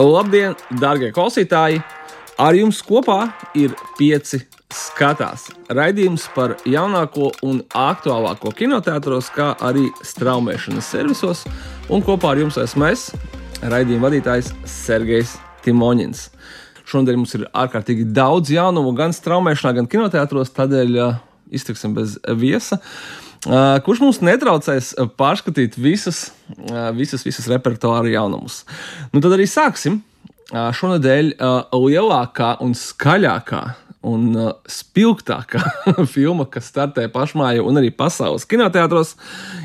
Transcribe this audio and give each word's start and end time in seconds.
Labdien, 0.00 0.54
darbie 0.80 1.10
klausītāji! 1.12 1.82
Ar 2.40 2.56
jums 2.56 2.78
kopā 2.80 3.26
ir 3.52 3.74
pieci 3.98 4.38
skatās. 4.72 5.50
Raidījums 5.68 6.24
par 6.32 6.54
jaunāko 6.64 7.28
un 7.44 7.60
aktuālāko 7.76 8.54
kinoteātros, 8.56 9.28
kā 9.34 9.50
arī 9.60 9.90
straumēšanas 10.00 10.88
servisos. 10.94 11.42
Un 11.92 12.00
kopā 12.06 12.32
ar 12.32 12.40
jums 12.40 12.56
esmu 12.62 12.88
es, 12.88 13.10
raidījuma 13.60 14.08
vadītājs 14.08 14.54
Sergejs 14.64 15.36
Timoņins. 15.66 16.30
Šodien 16.88 17.20
mums 17.20 17.36
ir 17.36 17.44
ārkārtīgi 17.52 18.08
daudz 18.16 18.54
jaunumu 18.54 18.94
gan 18.96 19.12
straumēšanā, 19.12 19.74
gan 19.76 19.90
kinoteātros, 19.92 20.54
tādēļ 20.56 21.02
iztiksim 21.52 21.92
bez 21.92 22.16
viesa. 22.40 22.80
Uh, 22.80 23.21
kurš 23.82 24.02
mums 24.04 24.20
netraucēs 24.22 24.92
pārskatīt 25.18 25.74
visas, 25.80 26.28
uh, 26.68 26.90
visas, 26.94 27.24
visas 27.26 27.48
repertuāra 27.50 28.12
jaunumus? 28.12 28.62
Nu, 29.10 29.18
tad 29.18 29.34
arī 29.34 29.48
sāksim. 29.50 30.00
Uh, 30.52 30.68
šonadēļ 30.76 31.32
uh, 31.38 31.72
lielākā 31.72 32.54
un 32.62 32.76
skaļākā 32.76 33.62
un 34.06 34.30
uh, 34.36 34.52
spilgtākā 34.68 35.62
filma, 36.14 36.46
kas 36.50 36.70
startē 36.70 37.08
pašmāju 37.12 37.66
un 37.66 37.80
arī 37.80 37.92
pasaules 37.94 38.46
kinoteātros, 38.50 39.14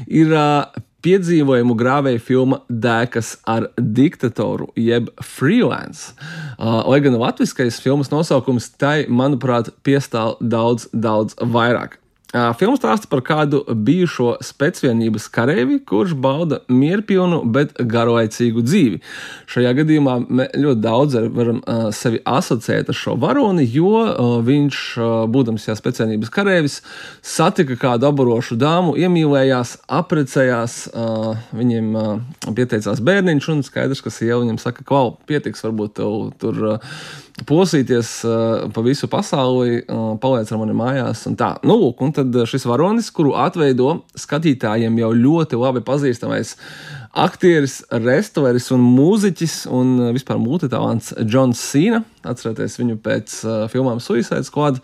ir 0.08 0.34
uh, 0.34 0.66
piedzīvojumu 1.05 1.75
grāvēja 1.78 2.22
filma 2.23 2.62
Dēkas 2.70 3.36
ar 3.48 3.70
diktatoru, 3.78 4.72
jeb 4.80 5.12
freelance. 5.23 6.16
Uh, 6.58 6.81
lai 6.89 7.00
gan 7.05 7.17
latviskais 7.20 7.80
filmas 7.84 8.12
nosaukums 8.14 8.72
tai, 8.80 9.05
manuprāt, 9.09 9.72
piestāv 9.86 10.38
daudz, 10.41 10.89
daudz 10.94 11.38
vairāk. 11.38 12.00
Filma 12.36 12.76
stāsta 12.76 13.08
par 13.08 13.22
kādu 13.23 13.62
bijušo 13.72 14.34
spēcvienības 14.44 15.30
kareivi, 15.31 15.77
kurš 15.88 16.12
bauda 16.20 16.58
mierpilnu, 16.67 17.40
bet 17.55 17.77
garlaicīgu 17.80 18.63
dzīvi. 18.66 19.00
Šajā 19.48 19.72
gadījumā 19.77 20.16
mēs 20.27 20.58
ļoti 20.59 20.84
daudz 20.84 21.16
varam 21.38 21.62
sevi 21.95 22.20
asociēt 22.27 22.91
ar 22.91 22.98
šo 23.00 23.16
varoni, 23.22 23.63
jo 23.72 24.03
viņš, 24.44 24.81
būdams 25.31 25.70
šajā 25.70 25.78
spēcvienības 25.80 26.33
kareivis, 26.36 26.81
satika 27.23 27.80
kādu 27.80 28.09
aburošu 28.11 28.59
dāmu, 28.59 28.98
iemīlējās, 29.00 29.78
apprecējās, 29.88 30.78
viņiem 31.55 31.95
pieteicās 32.59 33.00
bērniņš, 33.08 33.50
un 33.55 33.64
skaidrs, 33.64 34.03
ka 34.03 34.11
sieva 34.11 34.44
viņam 34.44 34.59
saka, 34.59 34.83
ka, 34.83 35.05
pietiks, 35.31 35.64
varbūt 35.64 35.95
tev 36.02 36.20
tur 36.44 36.78
posīties 37.45 38.11
uh, 38.25 38.66
pa 38.73 38.81
visu 38.85 39.09
pasauli, 39.11 39.83
uh, 39.83 40.16
paliec 40.21 40.49
ar 40.49 40.61
mani 40.61 40.75
mājās. 40.77 41.25
Un 41.30 41.35
tā, 41.38 41.52
nu, 41.67 41.75
lūk, 41.77 42.02
un 42.02 42.13
tad 42.16 42.38
šis 42.49 42.66
varonis, 42.66 43.11
kuru 43.13 43.35
atveido 43.38 43.99
skatītājiem 44.17 44.97
jau 45.03 45.11
ļoti 45.13 45.59
labi 45.61 45.83
pazīstamais 45.85 46.55
aktieris, 47.17 47.80
restaurators 47.91 48.71
un 48.73 48.83
mūziķis 48.95 49.59
un 49.73 49.93
vispār 50.15 50.41
multitalants 50.41 51.13
Džons 51.21 51.61
Sīna. 51.61 52.02
Atcerieties 52.27 52.80
viņu 52.81 52.97
pēc 53.05 53.38
uh, 53.45 53.63
filmām 53.73 54.02
Suicide 54.03 54.45
Squad, 54.47 54.81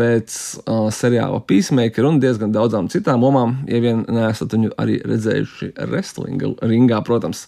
pēc 0.00 0.36
uh, 0.64 0.88
seriāla 0.94 1.42
Peacemaker 1.44 2.06
un 2.08 2.20
diezgan 2.22 2.52
daudzām 2.54 2.88
citām 2.92 3.20
lomām, 3.24 3.58
ja 3.68 3.80
vien 3.82 4.02
neesat 4.08 4.54
viņu 4.56 4.72
arī 4.80 4.98
redzējuši 5.04 5.72
wrestlinga 5.90 6.54
ringā, 6.64 7.00
protams. 7.04 7.44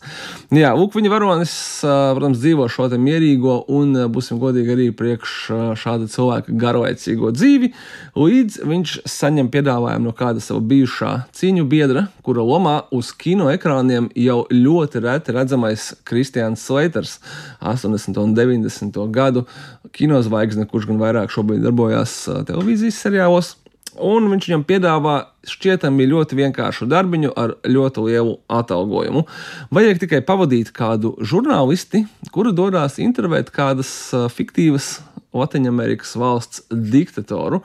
Jā, 0.53 0.75
lūk, 0.77 0.97
viņa 0.98 1.12
varonis, 1.12 1.55
uh, 1.86 2.12
protams, 2.17 2.42
dzīvo 2.42 2.69
šo 2.73 2.91
te 2.92 2.98
mierīgo 3.00 3.62
un, 3.73 3.97
būsim 4.12 4.41
godīgi, 4.42 4.75
arī 4.75 4.89
priekš 4.97 5.36
šāda 5.80 6.08
cilvēka 6.12 6.56
garlaicīgo 6.61 7.33
dzīvi, 7.34 7.73
līdz 8.19 8.61
viņš 8.69 8.97
saņem 9.08 9.48
piedāvājumu 9.53 10.11
no 10.11 10.14
kāda 10.17 10.42
sava 10.45 10.61
bijušā 10.73 11.12
cīņu 11.36 11.67
biedra, 11.70 12.06
kura 12.27 12.45
lomā 12.47 12.77
uz 12.95 13.12
kino 13.17 13.48
ekrāniem 13.53 14.11
jau 14.19 14.42
ļoti 14.53 15.03
reti 15.06 15.36
redzamais 15.36 15.89
Kristians 16.08 16.67
Sleiters, 16.67 17.19
80. 17.61 18.20
un 18.20 18.36
90. 18.36 19.00
gadu 19.14 19.47
kinozvaigzne, 19.91 20.69
kurš 20.71 20.87
gan 20.91 21.03
vairāk 21.03 21.33
šobrīd 21.35 21.65
darbojās 21.67 22.15
televīzijas 22.49 23.01
seriālos. 23.03 23.57
Un 24.01 24.25
viņš 24.33 24.47
viņam 24.49 24.63
piedāvā 24.65 25.15
šķietami 25.45 26.07
ļoti 26.09 26.39
vienkāršu 26.39 26.87
darbiņu 26.89 27.35
ar 27.37 27.59
ļoti 27.69 28.07
lielu 28.07 28.39
atalgojumu. 28.48 29.27
Vajag 29.75 30.01
tikai 30.07 30.23
pavadīt 30.25 30.71
kādu 30.73 31.13
žurnālisti, 31.21 32.07
kura 32.33 32.55
dodas 32.57 32.97
intervēt 33.03 33.53
kādas 33.53 33.91
fiktīvas 34.33 34.95
Latvijas 35.33 36.17
valsts 36.17 36.65
diktatoru. 36.73 37.61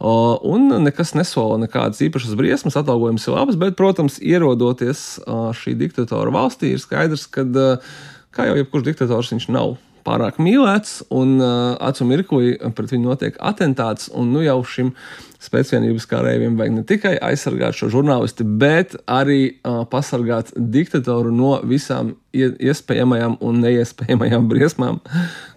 Un 0.00 0.68
nekas 0.84 1.14
nesola 1.16 1.58
nekādas 1.64 2.00
īpašas 2.04 2.36
briesmas, 2.36 2.76
atalgojums 2.80 3.24
ir 3.28 3.36
labs, 3.36 3.56
bet, 3.60 3.76
protams, 3.76 4.20
ierodoties 4.20 5.20
šī 5.60 5.76
diktatora 5.80 6.32
valstī, 6.32 6.74
ir 6.74 6.80
skaidrs, 6.80 7.24
ka, 7.32 7.44
kā 8.36 8.48
jau 8.48 8.56
jebkurš 8.60 8.88
diktators, 8.88 9.32
viņš 9.32 9.48
nav 9.52 9.76
pārāk 10.06 10.40
mīlēts, 10.42 11.00
un 11.10 11.38
uh, 11.40 11.74
acu 11.80 12.06
mirklī 12.08 12.54
pret 12.76 12.94
viņu 12.94 13.10
notiek 13.10 13.36
atentāts. 13.40 14.10
Un 14.14 14.32
nu 14.34 14.44
jau 14.44 14.60
šim 14.66 14.94
spēcvienības 15.40 16.06
karavīram 16.10 16.58
vajag 16.60 16.74
ne 16.76 16.84
tikai 16.88 17.14
aizsargāt 17.30 17.78
šo 17.78 17.90
žurnālisti, 17.94 18.44
bet 18.44 18.96
arī 19.08 19.40
uh, 19.50 19.82
pasargāt 19.90 20.52
diktatoru 20.56 21.32
no 21.32 21.56
visām 21.64 22.14
iespējamajām 22.36 23.38
un 23.42 23.62
neiespējamajām 23.64 24.50
briesmām, 24.50 25.00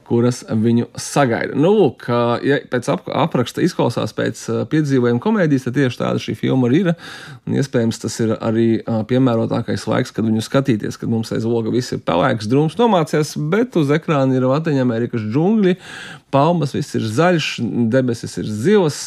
kuras 0.08 0.44
viņu 0.50 0.90
sagaida. 1.00 1.56
Nu, 1.58 1.74
lūk, 1.78 2.08
ja 2.46 2.60
pēc 2.72 2.90
ap 2.94 3.10
apraksta 3.10 3.64
izklausās 3.66 4.16
pēc 4.18 4.42
piedzīvojuma 4.72 5.22
komēdijas, 5.24 5.68
tad 5.68 5.78
tieši 5.78 6.02
tāda 6.02 6.24
šī 6.24 6.36
filma 6.40 6.70
arī 6.70 6.84
ir. 6.84 6.92
Un 7.48 7.58
iespējams, 7.60 8.02
tas 8.04 8.18
ir 8.24 8.36
arī 8.40 8.68
piemērotākais 9.10 9.88
laiks, 9.90 10.14
kad 10.16 10.28
viņu 10.28 10.44
skatīties, 10.46 11.00
kad 11.00 11.12
mums 11.12 11.34
aiz 11.36 11.48
loga 11.48 11.74
viss 11.74 11.96
ir 11.96 12.04
pelēks, 12.06 12.50
drūms 12.52 12.78
nomācies, 12.80 13.36
bet 13.52 13.78
uz 13.80 13.94
ekrāna 13.94 14.38
ir 14.38 14.48
Vatēņamerikas 14.52 15.28
džungļi, 15.34 15.78
palmas, 16.34 16.74
viss 16.74 16.96
ir 16.98 17.06
zaļš, 17.06 17.48
debesis 17.94 18.36
ir 18.42 18.50
zivs, 18.50 19.00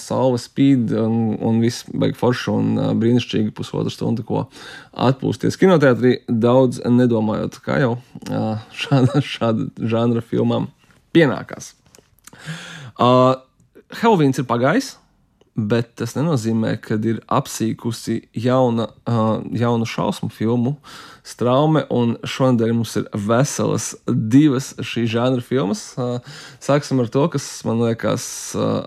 saule 0.00 0.40
spīd 0.42 0.92
un, 0.98 1.36
un 1.44 1.60
viss 1.62 1.86
beigas 1.92 2.18
forši 2.20 2.50
un 2.54 2.70
brīnišķīgi 2.98 3.54
pusotru 3.56 3.92
stundu, 3.94 4.24
ko 4.26 4.46
atpūsties 4.98 5.58
kinoteātrī, 5.60 6.16
daudz 6.28 6.82
nedomājot, 6.82 7.60
kā 7.64 7.78
jau 7.84 7.92
šāda, 8.82 9.22
šāda 9.22 9.68
žanra 9.90 10.24
filmām 10.28 10.70
pienākās. 11.16 11.74
Uh, 12.98 13.34
Helvīns 14.02 14.40
ir 14.40 14.46
pagājis, 14.48 14.96
bet 15.58 15.94
tas 15.98 16.14
nenozīmē, 16.14 16.76
ka 16.82 16.98
ir 17.02 17.22
apsīkusi 17.32 18.20
jauna, 18.36 18.90
uh, 19.08 19.38
jaunu 19.56 19.88
šausmu 19.88 20.28
filmu 20.34 20.76
straume, 21.26 21.82
šonadēļ 22.24 22.74
mums 22.76 22.94
ir 23.00 23.08
veselas 23.28 23.90
divas 24.06 24.72
šī 24.78 25.06
žanra 25.10 25.44
filmas. 25.44 25.90
Uh, 25.98 26.20
sāksim 26.62 27.02
ar 27.02 27.10
to, 27.12 27.26
kas 27.32 27.48
man 27.68 27.82
liekas. 27.84 28.28
Uh, 28.56 28.86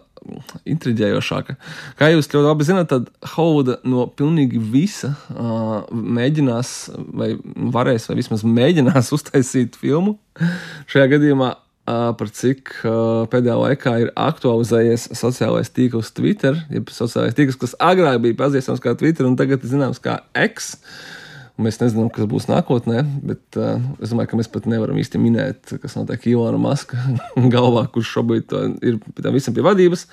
intriģējošāka. 0.70 1.56
Kā 2.00 2.12
jūs 2.12 2.30
ļoti 2.32 2.46
labi 2.46 2.68
zināt, 2.68 2.92
tad 2.92 3.10
Hauda 3.34 3.80
no 3.88 4.06
pilnīgi 4.18 4.62
visa 4.72 5.14
uh, 5.34 5.82
mēģinās, 5.92 6.74
vai 7.18 7.34
varēs, 7.74 8.08
vai 8.10 8.20
vismaz 8.20 8.46
mēģinās 8.46 9.12
uztaisīt 9.18 9.78
filmu. 9.82 10.18
Šajā 10.92 11.08
gadījumā 11.16 11.52
uh, 11.56 12.12
par 12.18 12.34
cik 12.38 12.74
uh, 12.84 13.24
pēdējā 13.32 13.58
laikā 13.64 13.96
ir 14.06 14.14
aktualizējies 14.20 15.10
sociālais 15.18 15.74
tīkls 15.74 16.14
Twitter, 16.18 16.60
jeb 16.74 16.94
sociālais 16.94 17.38
tīkls, 17.38 17.60
kas 17.62 17.78
agrāk 17.82 18.22
bija 18.28 18.40
pazīstams 18.46 18.84
kā 18.84 18.96
Twitter 19.00 19.30
un 19.30 19.40
tagad 19.40 19.66
zināms 19.68 20.02
kā 20.04 20.22
X. 20.38 20.76
Mēs 21.62 21.78
nezinām, 21.82 22.10
kas 22.14 22.28
būs 22.30 22.48
nākotnē, 22.50 23.02
bet 23.26 23.58
uh, 23.60 23.82
es 24.02 24.12
domāju, 24.12 24.32
ka 24.32 24.40
mēs 24.40 24.50
pat 24.52 24.68
nevaram 24.70 24.98
īsti 24.98 25.20
minēt, 25.22 25.74
kas 25.82 25.96
notiek 25.98 26.24
Ilona 26.32 26.60
Maska 26.62 27.00
galvā, 27.54 27.86
kurš 27.94 28.16
šobrīd 28.18 28.56
ir 28.86 28.98
tam 29.20 29.36
visam 29.36 29.56
pie 29.56 29.66
vadības. 29.66 30.08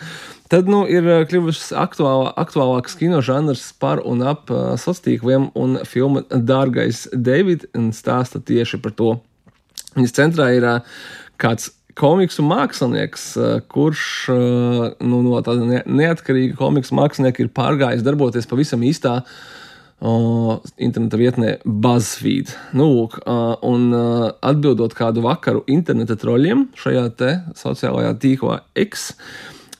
Tad 0.52 0.68
nu, 0.70 0.82
ir 0.88 1.06
kļuvis 1.28 1.70
aktuālā, 1.76 2.32
aktuālāks 2.40 2.96
kino 3.00 3.22
žanrs 3.24 3.66
par 3.80 4.02
un 4.04 4.24
ap 4.26 4.52
uh, 4.52 4.74
sociāliem 4.76 4.96
tīkliem, 5.08 5.48
un 5.56 5.78
filma 5.86 6.24
Dārgais 6.28 7.06
David 7.12 7.68
stāsta 7.96 8.42
tieši 8.42 8.80
par 8.82 8.96
to. 8.98 9.12
Viņas 9.94 10.16
centrā 10.16 10.50
ir 10.56 10.66
uh, 10.68 10.96
kāds 11.40 11.70
komiksu 11.98 12.44
mākslinieks, 12.46 13.30
kurš 13.72 14.02
nu, 14.30 15.16
no 15.24 15.40
tāda 15.42 15.82
neatkarīga 15.82 16.54
komiksu 16.58 16.94
mākslinieka 16.94 17.42
ir 17.42 17.48
pārgājis 17.50 18.04
darboties 18.06 18.46
pavisam 18.46 18.84
īstā 18.86 19.16
uh, 19.18 19.32
Uh, 19.98 20.60
interneta 20.78 21.18
vietnē 21.18 21.56
BuzzFeed. 21.66 22.52
Nu, 22.78 22.84
lūk, 22.86 23.16
uh, 23.18 23.56
un 23.66 23.88
uh, 23.90 24.28
atbildot 24.46 24.92
kādu 24.94 25.24
vakaru 25.24 25.64
interneta 25.66 26.14
troļiem 26.14 26.68
šajā 26.78 27.08
sociālajā 27.58 28.12
tīklā 28.22 28.60
X, 28.78 29.08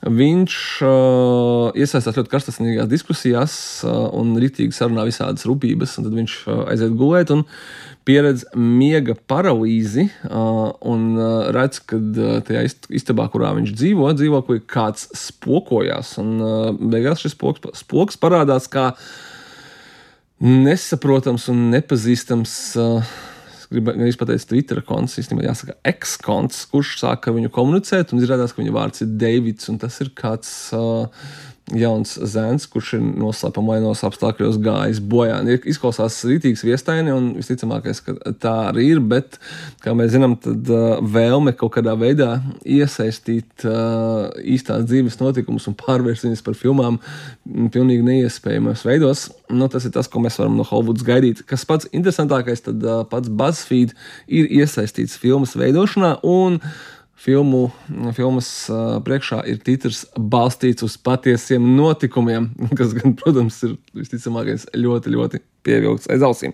viņš 0.03 0.57
uh, 0.83 1.71
iesaistās 1.71 2.19
ļoti 2.19 2.33
karstasinīgās 2.33 2.91
diskusijās 2.91 3.55
uh, 3.87 4.09
un 4.19 4.35
rītīgi 4.43 4.75
sarunā 4.75 5.07
visādas 5.07 5.47
rūpības, 5.47 5.95
tad 6.01 6.11
viņš 6.11 6.35
uh, 6.49 6.61
aiziet 6.73 6.99
gulēt 6.99 7.31
un 7.35 7.45
pieredz 8.03 8.43
miega 8.59 9.15
paralīzi 9.15 10.09
uh, 10.27 10.75
un 10.83 11.09
uh, 11.15 11.47
redz, 11.55 11.79
ka 11.79 11.95
uh, 11.95 12.37
tajā 12.43 12.67
istabā, 12.91 13.31
kurā 13.31 13.55
viņš 13.55 13.71
dzīvo, 13.71 14.11
dzīvo 14.19 14.43
kāds 14.67 15.07
spokojās, 15.15 16.17
un 16.19 16.37
uh, 16.43 16.69
beigās 16.75 17.23
šis 17.23 17.39
spoks, 17.39 17.71
spoks 17.85 18.19
parādās 18.19 18.67
kā 18.67 18.89
nesaprotams 20.43 21.49
un 21.51 21.67
nepazīstams 21.73 22.53
uh, 22.79 23.17
gribu 23.69 23.93
gan 23.93 24.09
izpateikt 24.09 24.49
Twitter 24.49 24.81
konts, 24.85 25.19
īstenībā 25.21 25.45
jāsaka 25.45 25.75
ex-konts, 25.87 26.63
kurš 26.71 26.95
sāka 27.03 27.33
viņu 27.35 27.51
komunicēt, 27.53 28.13
un 28.13 28.23
izrādās, 28.23 28.55
ka 28.55 28.63
viņa 28.63 28.73
vārds 28.75 29.05
ir 29.05 29.13
Deivids, 29.21 29.69
un 29.69 29.77
tas 29.81 29.99
ir 30.03 30.13
kāds. 30.17 30.51
Uh, 30.75 31.05
jauns 31.77 32.15
zēns, 32.31 32.65
kurš 32.71 32.93
ir 32.97 33.03
noslēpumainos 33.21 34.01
apstākļos 34.07 34.59
gājis 34.63 35.01
bojā. 35.11 35.39
Izklausās 35.69 36.17
rītīgs 36.27 36.63
viestaini, 36.65 37.13
un 37.13 37.31
visticamākais, 37.37 38.01
ka 38.05 38.15
tā 38.41 38.53
arī 38.71 38.89
ir, 38.95 39.01
bet, 39.03 39.39
kā 39.83 39.93
mēs 39.97 40.13
zinām, 40.15 40.35
tad 40.41 40.69
uh, 40.73 40.99
vēlme 41.03 41.53
kaut 41.59 41.75
kādā 41.77 41.95
veidā 41.99 42.31
iesaistīt 42.65 43.65
uh, 43.67 44.29
īstās 44.41 44.85
dzīves 44.89 45.19
notikumus 45.21 45.69
un 45.69 45.77
pārvērst 45.79 46.27
viņus 46.27 46.45
par 46.45 46.57
filmām 46.59 46.99
pilnīgi 47.73 48.05
neiespējamos 48.07 48.85
veidos. 48.87 49.27
Nu, 49.49 49.69
tas 49.71 49.87
ir 49.87 49.95
tas, 49.95 50.09
ko 50.11 50.21
mēs 50.23 50.39
varam 50.41 50.59
no 50.59 50.67
Hollywoods 50.67 51.05
gaidīt. 51.07 51.43
Kas 51.49 51.65
pats 51.69 51.89
interesantākais, 51.91 52.65
tad 52.65 52.85
uh, 52.85 53.01
pats 53.09 53.31
BuzzFeed 53.31 53.95
ir 54.27 54.49
iesaistīts 54.61 55.19
filmas 55.19 55.57
veidošanā, 55.59 56.19
un 56.27 56.61
filmu, 57.19 57.67
filmas 58.15 58.49
priekšā 59.05 59.41
ir 59.51 59.59
titrs 59.65 60.05
balstīts 60.15 60.85
uz 60.85 60.95
patiesiem 61.03 61.65
notikumiem, 61.75 62.51
kas, 62.79 62.95
gan, 62.97 63.15
protams, 63.19 63.61
ir 63.67 63.77
visticamākais 63.97 64.69
ļoti, 64.77 65.15
ļoti 65.15 65.43
pievilkts 65.65 66.09
aiz 66.11 66.23
ausīm. 66.25 66.53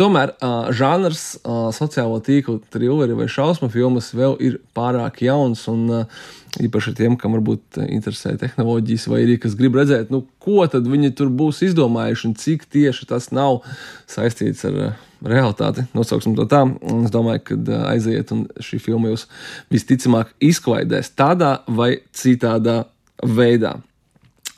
Tomēr 0.00 0.34
uh, 0.34 0.70
žanrs, 0.74 1.24
uh, 1.42 1.68
sociālo 1.74 2.18
tīklu 2.24 2.58
trilleri 2.72 3.16
vai 3.18 3.28
šausmu 3.30 3.70
filmas 3.72 4.10
vēl 4.16 4.36
ir 4.42 4.58
pārāk 4.76 5.22
jauns 5.26 5.64
un 5.70 5.84
uh, 6.02 6.24
īpaši 6.62 6.94
tiem, 6.98 7.16
kam 7.20 7.36
varbūt 7.36 7.80
interesē 7.86 8.34
tehnoloģijas, 8.40 9.06
vai 9.08 9.22
arī 9.24 9.38
kas 9.40 9.56
grib 9.58 9.78
redzēt, 9.78 10.10
nu, 10.12 10.24
ko 10.42 10.66
tad 10.70 10.88
viņi 10.88 11.14
tur 11.16 11.30
būs 11.32 11.62
izdomājuši 11.68 12.28
un 12.28 12.34
cik 12.40 12.66
tieši 12.72 13.08
tas 13.08 13.30
nav 13.32 13.62
saistīts 14.10 14.66
ar 14.68 14.80
uh, 14.88 15.06
realitāti. 15.24 15.86
Nosauksim 15.96 16.36
to 16.38 16.48
tā. 16.50 16.64
Un 16.66 17.06
es 17.06 17.14
domāju, 17.14 17.44
ka 17.46 17.60
uh, 17.60 17.86
aiziet 17.92 18.34
un 18.34 18.44
šī 18.60 18.82
filma 18.82 19.12
jūs 19.12 19.28
visticamāk 19.72 20.34
izklaidēs 20.42 21.14
tādā 21.16 21.60
vai 21.70 21.94
citādā 22.16 22.82
veidā. 23.22 23.78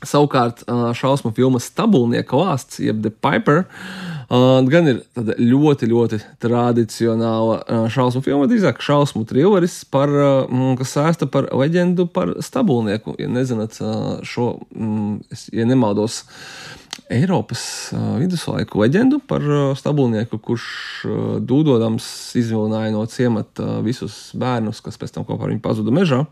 Savukārt, 0.05 0.62
šausmu 0.99 1.33
filma 1.37 1.61
Stabulnieka 1.62 2.37
vārsts, 2.39 2.81
jeb 2.85 3.01
The 3.05 3.12
Piper, 3.12 3.65
gan 4.71 4.91
ir 4.91 5.03
ļoti, 5.41 5.89
ļoti 5.91 6.21
tradicionāla 6.43 7.89
šausmu 7.93 8.23
filma, 8.25 8.49
drīzāk 8.51 8.81
šausmu 8.85 9.25
trileris, 9.29 9.83
par, 9.89 10.12
kas 10.81 10.95
sēsta 10.97 11.29
par 11.31 11.51
leģendu 11.53 12.09
par 12.12 12.37
Stabulnieku. 12.45 13.17
Ja 13.21 13.29
nezināt 13.33 13.81
šo, 14.29 14.49
ja 15.53 15.69
nemaldos, 15.69 16.25
Eiropas 17.12 17.91
viduslaiku 18.21 18.79
leģendu 18.81 19.19
par 19.29 19.43
stabulnieku, 19.77 20.39
kurš 20.41 20.67
dūdodams 21.45 22.06
izvilināja 22.39 22.95
no 22.95 23.03
ciemata 23.11 23.83
visus 23.85 24.31
bērnus, 24.39 24.81
kas 24.81 24.97
pēc 25.03 25.12
tam 25.12 25.27
kopā 25.27 25.45
ar 25.45 25.53
viņu 25.53 25.61
pazuda 25.65 25.93
mežā 25.93 26.23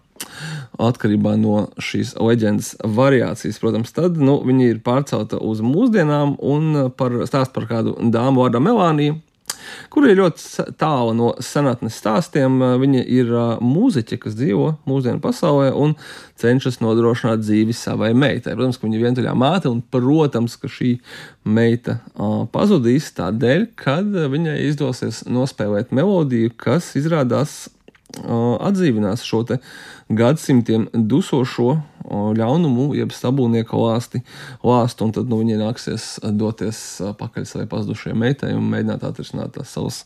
atkarībā 0.83 1.35
no 1.41 1.67
šīs 1.83 2.15
leģendas 2.21 2.77
variācijas. 2.83 3.61
Protams, 3.63 3.93
tad 3.97 4.21
nu, 4.21 4.39
viņi 4.47 4.71
ir 4.71 4.81
pārcelta 4.85 5.41
uz 5.43 5.63
mūsdienām 5.65 6.39
un 6.39 6.89
par 6.97 7.23
stāstu 7.29 7.59
par 7.59 7.69
kādu 7.71 7.99
dāmu 8.13 8.45
vārdā 8.45 8.63
Melāniju. 8.63 9.21
Kur 9.93 10.07
ir 10.09 10.19
ļoti 10.19 10.73
tālu 10.81 11.13
no 11.17 11.29
senatnes 11.43 11.97
stāstiem. 12.01 12.57
Viņa 12.83 13.03
ir 13.15 13.31
mūziķe, 13.63 14.19
kas 14.23 14.37
dzīvo 14.39 14.73
mūsdienu 14.89 15.23
pasaulē 15.23 15.71
un 15.79 15.95
cenšas 16.41 16.81
nodrošināt 16.83 17.45
dzīvi 17.45 17.77
savai 17.77 18.13
meitai. 18.17 18.57
Protams, 18.57 18.81
ka 18.81 18.89
viņa 18.89 18.99
ir 18.99 19.07
vientuļā 19.07 19.35
māte, 19.39 19.71
un, 19.71 19.83
protams, 19.95 20.57
ka 20.61 20.71
šī 20.73 20.97
meita 21.45 22.01
pazudīs 22.55 23.13
tādēļ, 23.19 23.69
kad 23.79 24.11
viņai 24.35 24.59
izdosies 24.71 25.23
nospēlēt 25.31 25.95
melodiju, 25.95 26.55
kas 26.59 26.95
izrādās 26.99 27.67
atdzīvinās 28.21 29.25
šo 29.25 29.45
gadsimtiem 30.09 30.89
dusošo 30.93 31.79
ļaunumu, 32.11 32.91
jeb 32.97 33.13
stabulnieka 33.15 33.79
lāsti, 33.79 34.23
lāstu, 34.67 35.07
un 35.07 35.15
tad 35.17 35.31
nu, 35.31 35.41
viņai 35.43 35.59
nāksies 35.61 36.07
doties 36.39 36.81
pakaļ 37.19 37.47
savai 37.49 37.67
pazudušajai 37.71 38.19
meitai 38.19 38.53
un 38.57 38.69
mēģināt 38.73 39.07
atrisināt 39.07 39.55
tās 39.57 39.73
savas 39.77 40.03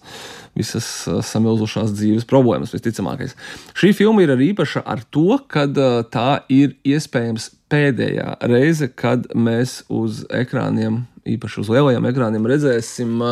visas 0.57 0.87
samilzušās 1.31 1.95
dzīves 1.97 2.29
problēmas, 2.29 2.75
visticamākais. 2.77 3.37
Šī 3.77 3.93
filma 3.97 4.25
ir 4.25 4.35
arī 4.37 4.53
īpaša 4.53 4.85
ar 4.87 5.05
to, 5.11 5.41
ka 5.49 5.67
tā 6.13 6.31
ir 6.53 6.77
iespējams 6.87 7.51
pēdējā 7.73 8.37
reize, 8.47 8.89
kad 8.95 9.27
mēs 9.35 9.81
uz 9.91 10.25
ekrāniem 10.31 11.05
īpaši 11.27 11.61
uz 11.63 11.71
lielajiem 11.73 12.07
ekrāniem, 12.11 12.47
redzēsim 12.47 13.23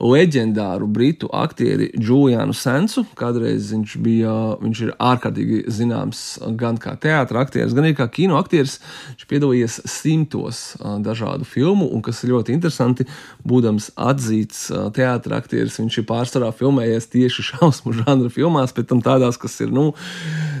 leģendāru 0.00 0.88
britu 0.90 1.30
aktieri 1.32 1.90
Julianu 1.96 2.54
Sensu. 2.56 3.04
Kādreiz 3.18 3.70
viņš 3.74 3.96
bija, 4.04 4.34
viņš 4.60 4.82
ir 4.84 4.94
ārkārtīgi 5.10 5.62
zināms 5.72 6.24
gan 6.60 6.80
kā 6.80 6.96
teātris 7.00 7.74
gan 7.76 7.86
arī 7.86 7.96
kā 8.00 8.08
kino 8.12 8.38
aktieris. 8.40 8.78
Viņš 9.12 9.28
piedalījies 9.30 9.78
simtos 9.90 10.62
dažādu 11.04 11.46
filmu, 11.48 11.88
un 11.92 12.02
kas 12.04 12.24
ir 12.24 12.34
ļoti 12.34 12.54
interesanti, 12.56 13.06
būdams 13.46 13.92
atzīts 14.00 14.68
teātris 14.96 15.36
aktieris, 15.36 15.78
viņš 15.80 16.00
ir 16.00 16.06
pārsvarā 16.08 16.50
filmējies 16.56 17.10
tieši 17.12 17.46
šausmu 17.52 17.94
žanra 18.00 18.30
filmās, 18.32 18.74
pēc 18.76 18.90
tam 18.90 19.02
tādās, 19.04 19.38
kas 19.40 19.58
ir 19.64 19.72
nu, 19.74 19.90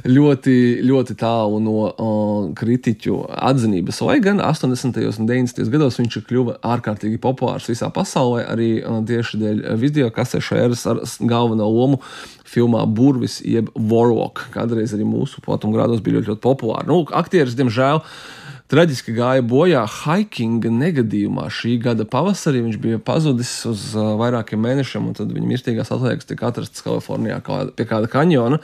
ļoti, 0.06 0.56
ļoti 0.86 1.16
tālu 1.20 1.60
no 1.64 1.76
uh, 1.88 2.50
kritiķu 2.56 3.20
atzinības. 3.50 4.00
Lai 4.06 4.18
gan 4.24 4.42
80. 4.44 5.00
un 5.20 5.30
90. 5.30 5.70
gados 5.72 6.00
viņš 6.00 6.20
kļuva 6.28 6.58
ārkārtīgi 6.74 7.20
populārs 7.22 7.68
visā 7.70 7.90
pasaulē, 7.94 8.44
arī 8.52 8.70
uh, 8.80 9.00
tieši 9.06 9.40
dēļ 9.40 9.64
video 9.80 10.10
kasešu 10.14 10.58
eras 10.60 10.86
ar 10.90 11.02
galveno 11.20 11.68
lomu 11.70 12.00
filmā 12.50 12.84
Burvis 12.86 13.40
jeb 13.46 13.70
Warlock. 13.76 14.48
Kādreiz 14.54 14.94
arī 14.96 15.06
mūsu 15.08 15.42
platumgrādos 15.44 16.02
bija 16.04 16.18
ļoti, 16.18 16.32
ļoti 16.34 16.44
populāri. 16.44 16.90
Nu, 16.90 17.02
aktieris, 17.16 17.56
diemžēl, 17.58 18.02
traģiski 18.70 19.14
gāja 19.16 19.42
bojā 19.46 19.82
hikinga 19.90 20.70
negadījumā. 20.72 21.48
Šī 21.52 21.74
gada 21.82 22.06
pavasarī 22.08 22.62
viņš 22.66 22.78
bija 22.82 23.00
pazudis 23.02 23.50
uz 23.68 23.88
uh, 23.96 24.12
vairākiem 24.20 24.62
mēnešiem, 24.62 25.08
un 25.10 25.18
tad 25.18 25.32
viņa 25.34 25.50
mirstīgās 25.50 25.90
atliekas 25.94 26.28
tika 26.28 26.50
atrastas 26.50 26.84
Kalifornijā 26.86 27.40
pie 27.76 27.88
kāda 27.90 28.10
kanjona. 28.10 28.60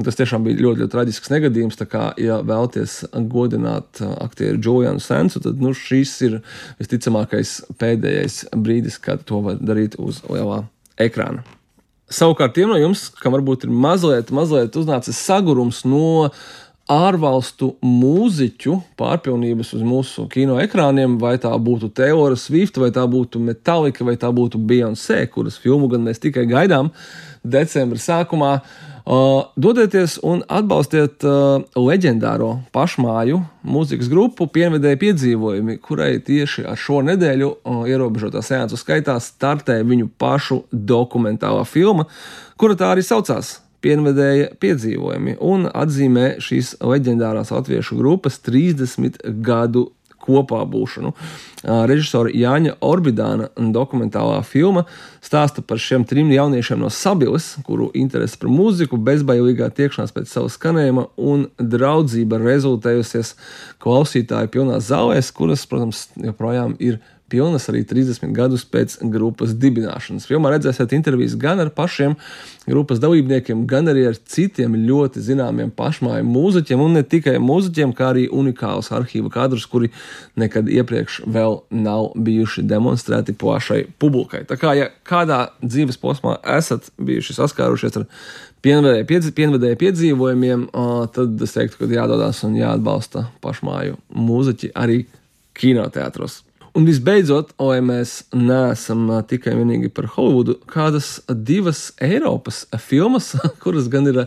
Tas 0.00 0.18
tiešām 0.20 0.46
bija 0.46 0.62
ļoti, 0.62 0.84
ļoti 0.84 0.94
traģisks 0.96 1.32
negadījums. 1.34 1.78
Tā 1.80 1.88
kā, 1.90 2.08
ja 2.20 2.40
vēlaties 2.40 3.02
godināt 3.32 4.00
uh, 4.04 4.16
aktieru 4.24 4.60
Julianu 4.64 5.04
Sensu, 5.04 5.44
tad 5.44 5.60
nu, 5.60 5.74
šis 5.76 6.16
ir 6.28 6.40
visticamākais 6.80 7.58
pēdējais 7.80 8.42
brīdis, 8.56 9.00
kad 9.02 9.28
to 9.28 9.44
var 9.44 9.60
darīt 9.60 10.00
uz 10.00 10.24
lielā 10.28 10.64
ekrāna. 11.00 11.44
Savukārt, 12.10 12.56
tiem 12.56 12.72
no 12.72 12.78
jums, 12.80 13.08
kam 13.22 13.36
varbūt 13.36 13.68
ir 13.68 13.70
mazliet, 13.70 14.32
mazliet 14.34 14.74
uznācis 14.74 15.18
sagurums 15.22 15.84
no 15.86 16.30
ārvalstu 16.90 17.76
mūziķu 17.86 18.74
pārpilnības 18.98 19.70
uz 19.76 19.84
mūsu 19.86 20.26
kino 20.32 20.56
ekrāniem, 20.58 21.20
vai 21.22 21.36
tā 21.38 21.52
būtu 21.54 21.92
Taylor 21.94 22.34
Swift, 22.34 22.80
vai 22.82 22.90
tā 22.94 23.04
būtu 23.06 23.38
Metallica, 23.46 24.02
vai 24.06 24.16
tā 24.18 24.32
būtu 24.34 24.58
Beyoncé, 24.58 25.22
kuras 25.30 25.60
filmu 25.62 25.86
gan 25.92 26.02
mēs 26.08 26.18
tikai 26.22 26.48
gaidām 26.50 26.90
decembra 27.46 28.02
sākumā. 28.02 28.56
Uh, 28.58 28.89
dodieties 29.56 30.18
un 30.26 30.42
atbalstiet 30.48 31.24
leģendāro 31.76 32.50
pašmāju 32.74 33.40
mūzikas 33.66 34.10
grupu 34.12 34.48
Pienvedēju 34.50 35.00
piedzīvojumi, 35.00 35.78
kurai 35.84 36.12
tieši 36.24 36.66
ar 36.70 36.78
šo 36.80 37.00
nedēļu 37.08 37.50
ierobežotā 37.90 38.42
sēnesu 38.44 38.78
skaitā 38.80 39.16
startē 39.22 39.80
viņu 39.86 40.10
pašu 40.20 40.62
dokumentālā 40.72 41.64
filma, 41.68 42.06
kura 42.60 42.76
tā 42.78 42.92
arī 42.94 43.04
saucās 43.06 43.58
pienvedēja 43.84 44.50
piedzīvojumi 44.60 45.38
un 45.40 45.68
atzīmē 45.68 46.34
šīs 46.42 46.76
leģendārās 46.84 47.52
latviešu 47.54 47.96
grupas 48.00 48.40
30 48.44 49.20
gadu 49.44 49.88
kopā 50.20 50.62
būšanu. 50.68 51.12
Režisora 51.90 52.32
Jāņa 52.32 52.76
Orbidāna 52.84 53.50
dokumentālā 53.56 54.40
filma 54.46 54.86
stāsta 55.24 55.64
par 55.66 55.80
šiem 55.82 56.06
trim 56.08 56.30
jauniešiem 56.32 56.80
no 56.80 56.90
Sabilas, 56.94 57.52
kuru 57.66 57.90
interese 57.98 58.38
par 58.40 58.52
mūziku, 58.52 59.00
bezbailīgā 59.10 59.70
tiekšanās 59.76 60.14
pēc 60.16 60.32
sava 60.32 60.52
skanējuma 60.52 61.06
un 61.20 61.46
draudzība 61.60 62.40
rezultējusies 62.40 63.34
klausītāju 63.82 64.52
pilnās 64.56 64.88
zālēs, 64.88 65.32
kuras, 65.36 65.66
protams, 65.68 66.08
joprojām 66.20 66.76
ir 66.80 67.00
pilnas 67.30 67.68
arī 67.70 67.82
30 67.88 68.32
gadus 68.36 68.64
pēc 68.68 68.98
grupas 69.12 69.54
dibināšanas. 69.56 70.26
Filmā 70.28 70.52
redzēsiet 70.54 70.94
intervijas 70.96 71.36
gan 71.40 71.62
ar 71.62 71.70
pašiem 71.74 72.16
grupas 72.70 73.00
dalībniekiem, 73.02 73.64
gan 73.70 73.90
arī 73.90 74.06
ar 74.10 74.18
citiem 74.18 74.76
ļoti 74.88 75.22
zināmiem 75.24 75.72
pašmāju 75.74 76.26
mūziķiem, 76.28 76.82
un 76.84 76.98
ne 76.98 77.04
tikai 77.06 77.38
mūziķiem, 77.42 77.94
kā 77.96 78.10
arī 78.12 78.26
unikālus 78.28 78.92
arhīva 78.94 79.32
kadrus, 79.32 79.66
kuri 79.70 79.90
nekad 80.40 80.68
iepriekš 80.70 81.22
vēl 81.30 81.60
nav 81.70 82.12
bijuši 82.14 82.66
demonstrēti 82.68 83.34
plašai 83.38 83.82
publikai. 84.02 84.44
Tā 84.50 84.58
kā, 84.60 84.74
ja 84.78 84.90
kādā 85.06 85.46
dzīves 85.64 85.98
posmā 86.00 86.38
esat 86.58 86.92
bijuši 87.00 87.38
saskārušies 87.40 88.02
ar 88.02 88.06
pienvedēju, 88.64 89.08
piedz, 89.08 89.30
pienvedēju 89.36 89.80
piedzīvojumiem, 89.80 90.68
tad 91.14 91.46
es 91.46 91.56
teiktu, 91.56 91.80
ka 91.80 91.90
jādodas 91.90 92.44
un 92.46 92.58
jāatbalsta 92.58 93.26
pašmāju 93.44 93.98
mūziķi 94.14 94.72
arī 94.78 95.02
kinoteātros. 95.56 96.42
Un 96.78 96.84
visbeidzot, 96.86 97.50
vai 97.58 97.80
mēs 97.82 98.20
neesam 98.30 99.08
tikai 99.26 99.56
vienīgi 99.58 99.88
par 99.90 100.06
Holivudu, 100.14 100.54
kādas 100.70 101.16
divas 101.26 101.88
Eiropas 101.98 102.62
filmas, 102.78 103.32
kuras 103.62 103.88
gan 103.90 104.06
ir 104.06 104.20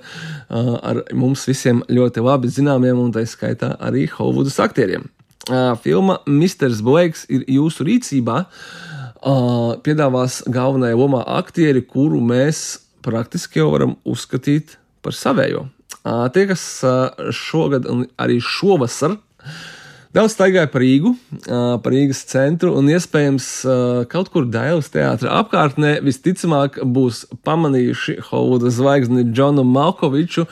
ar 0.52 1.04
mums 1.16 1.46
visiem 1.48 1.80
ļoti 1.88 2.24
labi 2.26 2.52
zināmiem, 2.52 3.00
un 3.00 3.14
tā 3.16 3.24
skaitā 3.30 3.74
arī 3.80 4.10
Holivudas 4.12 4.60
aktieriem. 4.64 5.08
Filma 5.84 6.18
Misters 6.28 6.82
Blakes 6.84 7.24
ir 7.32 7.46
jūsu 7.52 7.88
rīcībā. 7.88 8.44
Piedāvās 9.84 10.42
galvenajā 10.52 11.00
lomā 11.00 11.24
aktieri, 11.40 11.84
kuru 11.88 12.20
mēs 12.24 12.82
praktiski 13.04 13.60
jau 13.60 13.70
varam 13.72 13.96
uzskatīt 14.08 14.78
par 15.04 15.16
savējo. 15.16 15.66
Tie, 16.04 16.44
kas 16.50 16.64
šogad 17.36 17.88
un 17.88 18.04
arī 18.20 18.42
šovasar 18.44 19.16
Daudz 20.14 20.36
staigāju 20.36 20.70
par 20.70 20.84
Rīgu, 20.84 21.12
par 21.50 21.90
Rīgas 21.90 22.20
centru, 22.30 22.76
un 22.78 22.86
iespējams 22.94 23.48
kaut 24.12 24.28
kur 24.30 24.46
Dailas 24.46 24.92
teātra 24.94 25.32
apkārtnē 25.40 25.96
visticamāk 26.06 26.78
būs 26.86 27.24
pamanījuši 27.42 28.20
Holivuda 28.28 28.70
zvaigzni 28.76 29.26
Džonu 29.32 29.66
Malkoviču, 29.66 30.46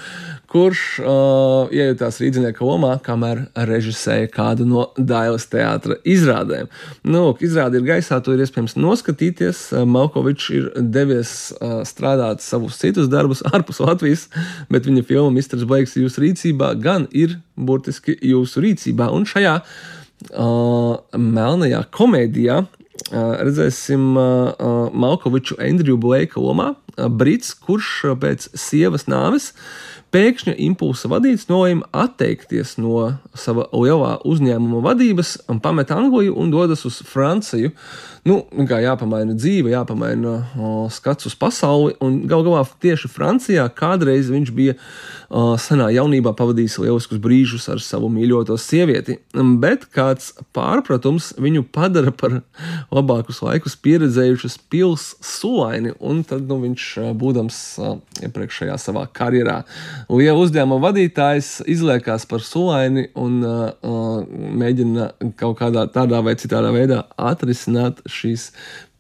kurš 0.52 0.82
uh, 1.00 1.72
iejutās 1.72 2.18
rīznieka 2.20 2.66
lomā, 2.68 2.96
kamēr 3.04 3.46
režisēja 3.70 4.28
kādu 4.34 4.66
no 4.68 4.88
Dailas 4.98 5.46
teātra 5.52 5.96
izrādēm. 6.08 6.68
Nu, 7.08 7.30
izrāde 7.40 7.80
ir 7.80 7.86
gaisā, 7.88 8.20
to 8.20 8.36
ir 8.36 8.44
iespējams 8.44 8.76
noskatīties. 8.76 9.62
Malkovičs 9.88 10.50
ir 10.58 10.68
devies 10.76 11.34
uh, 11.56 11.82
strādāt 11.88 12.44
savus 12.44 12.82
citus 12.82 13.08
darbus 13.12 13.46
ārpus 13.54 13.80
Latvijas, 13.84 14.28
bet 14.72 14.90
viņa 14.90 15.06
filma 15.08 15.32
Mistrs 15.38 15.64
Blakes 15.70 15.96
jūsu 16.00 16.26
rīcībā 16.26 16.74
gan 16.84 17.08
ir 17.16 17.38
burtiski 17.56 18.18
jūsu 18.20 18.66
rīcībā. 18.66 19.08
Un 19.16 19.24
šajā 19.30 19.56
uh, 19.62 21.00
melnajā 21.16 21.86
komēdijā 21.96 22.60
uh, 22.66 22.68
redzēsim 23.16 24.12
uh, 24.20 24.92
Malkoviču 24.92 25.62
Andriju 25.64 25.96
Blake 26.04 26.44
lomā, 26.44 26.74
uh, 26.76 27.08
brits, 27.08 27.56
kurš 27.56 27.94
pēc 28.20 28.52
sievas 28.60 29.08
nāves 29.08 29.54
uh, 29.54 29.64
pēkšņa 30.12 30.56
impulsa 30.68 31.10
vadīts 31.12 31.48
nolēma 31.50 31.88
atteikties 31.96 32.76
no 32.82 33.14
sava 33.38 33.68
lielā 33.72 34.18
uzņēmuma 34.28 34.82
vadības, 34.84 35.38
pamet 35.64 35.92
Angliju 35.96 36.36
un 36.40 36.52
dodas 36.54 36.86
uz 36.88 37.02
Franciju. 37.08 37.72
Nu, 38.28 38.44
kā 38.70 38.78
jāpamaina 38.84 39.34
dzīve, 39.34 39.72
jāpamaina 39.74 40.34
o, 40.54 40.72
skats 40.94 41.26
uz 41.26 41.34
pasauli. 41.40 41.96
Un 42.06 42.20
gal 42.30 42.44
galā 42.46 42.62
tieši 42.84 43.10
Francijā 43.10 43.64
kādreiz 43.74 44.30
viņš 44.30 44.52
bija 44.54 44.76
o, 44.78 45.56
senā 45.58 45.88
jaunībā 45.96 46.36
pavadījis 46.38 46.78
lieliskus 46.84 47.22
brīžus 47.24 47.66
ar 47.74 47.82
savu 47.82 48.12
mīļoto 48.14 48.60
sievieti. 48.62 49.18
Bet 49.64 49.88
kāds 49.96 50.36
pārpratums 50.54 51.32
viņu 51.42 51.66
padara 51.74 52.14
par 52.14 52.44
labākus 52.94 53.42
laikus 53.42 53.80
pieredzējušas 53.82 54.60
pils 54.70 55.16
sulaini, 55.26 55.96
un 55.98 56.22
tad 56.28 56.46
nu, 56.46 56.60
viņš, 56.68 56.88
būdams 57.18 57.64
iepriekšējā 58.28 58.78
savā 58.86 59.08
karjerā, 59.10 59.64
liela 60.10 60.40
uzņēmuma 60.42 60.82
vadītājs 60.88 61.50
izliekās 61.70 62.26
par 62.30 62.44
sulaini 62.46 63.08
un 63.20 63.42
uh, 63.46 64.22
mēģina 64.62 65.12
kaut 65.40 65.60
kādā 65.62 65.86
tādā 65.94 66.22
vai 66.26 66.38
citādā 66.40 66.72
veidā 66.74 67.04
atrisināt 67.18 68.02
šīs 68.10 68.52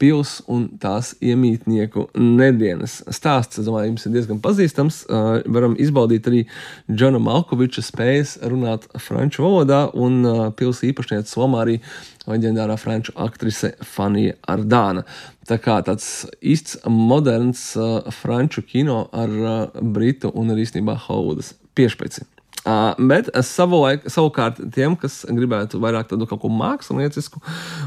pils 0.02 0.40
un 0.50 0.66
tās 0.82 1.14
iemītnieku 1.22 2.08
nedēļas. 2.18 2.98
Stāsts, 3.14 3.62
domāju, 3.66 3.92
jums 3.92 4.08
ir 4.08 4.16
diezgan 4.16 4.42
pazīstams. 4.42 5.04
Uh, 5.06 5.30
varam 5.54 5.76
izbaudīt 5.80 6.30
arī 6.32 6.42
Džona 6.90 7.22
Malkoviča 7.22 7.84
spējas 7.86 8.38
runāt 8.42 8.88
franču 9.02 9.46
valodā, 9.46 9.84
un 9.94 10.20
uh, 10.26 10.42
pils 10.58 10.82
īpašniece 10.88 11.30
Somā 11.32 11.62
arī 11.66 11.78
leģendārā 12.26 12.78
franču 12.82 13.14
aktrise 13.22 13.76
Fanija 13.86 14.38
Ardāna. 14.50 15.06
Tā 15.48 15.58
kā 15.62 15.80
tāds 15.86 16.26
īsts 16.42 16.82
moderns 16.90 17.72
uh, 17.78 18.02
franču 18.16 18.66
kino 18.66 19.04
ar 19.14 19.40
uh, 19.40 19.82
britu 19.82 20.34
un 20.34 20.54
arī 20.54 20.66
īstenībā 20.68 20.98
Holivudas 21.08 21.54
piešpēci. 21.78 22.26
Uh, 22.62 22.92
bet 23.10 23.30
savulaik, 23.42 24.04
savukārt 24.12 24.60
tiem, 24.76 24.94
kas 25.00 25.24
gribētu 25.26 25.80
vairāk 25.82 26.12
tādu 26.12 26.28
kaut 26.30 26.44
ko 26.44 26.52
māksliniecisku, 26.54 27.42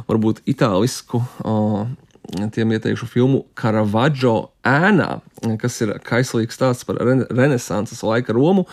varbūt 0.08 0.40
itālisku, 0.50 1.20
uh, 1.46 1.84
tiem 2.54 2.72
ieteikšu 2.74 3.06
filmu 3.06 3.44
Caravaggio 3.58 4.50
ēnā, 4.66 5.20
kas 5.62 5.78
ir 5.84 5.94
kaislīgs 6.02 6.58
stāsts 6.58 6.88
par 6.88 6.98
renesanses 6.98 8.02
laika 8.02 8.34
Romu. 8.34 8.66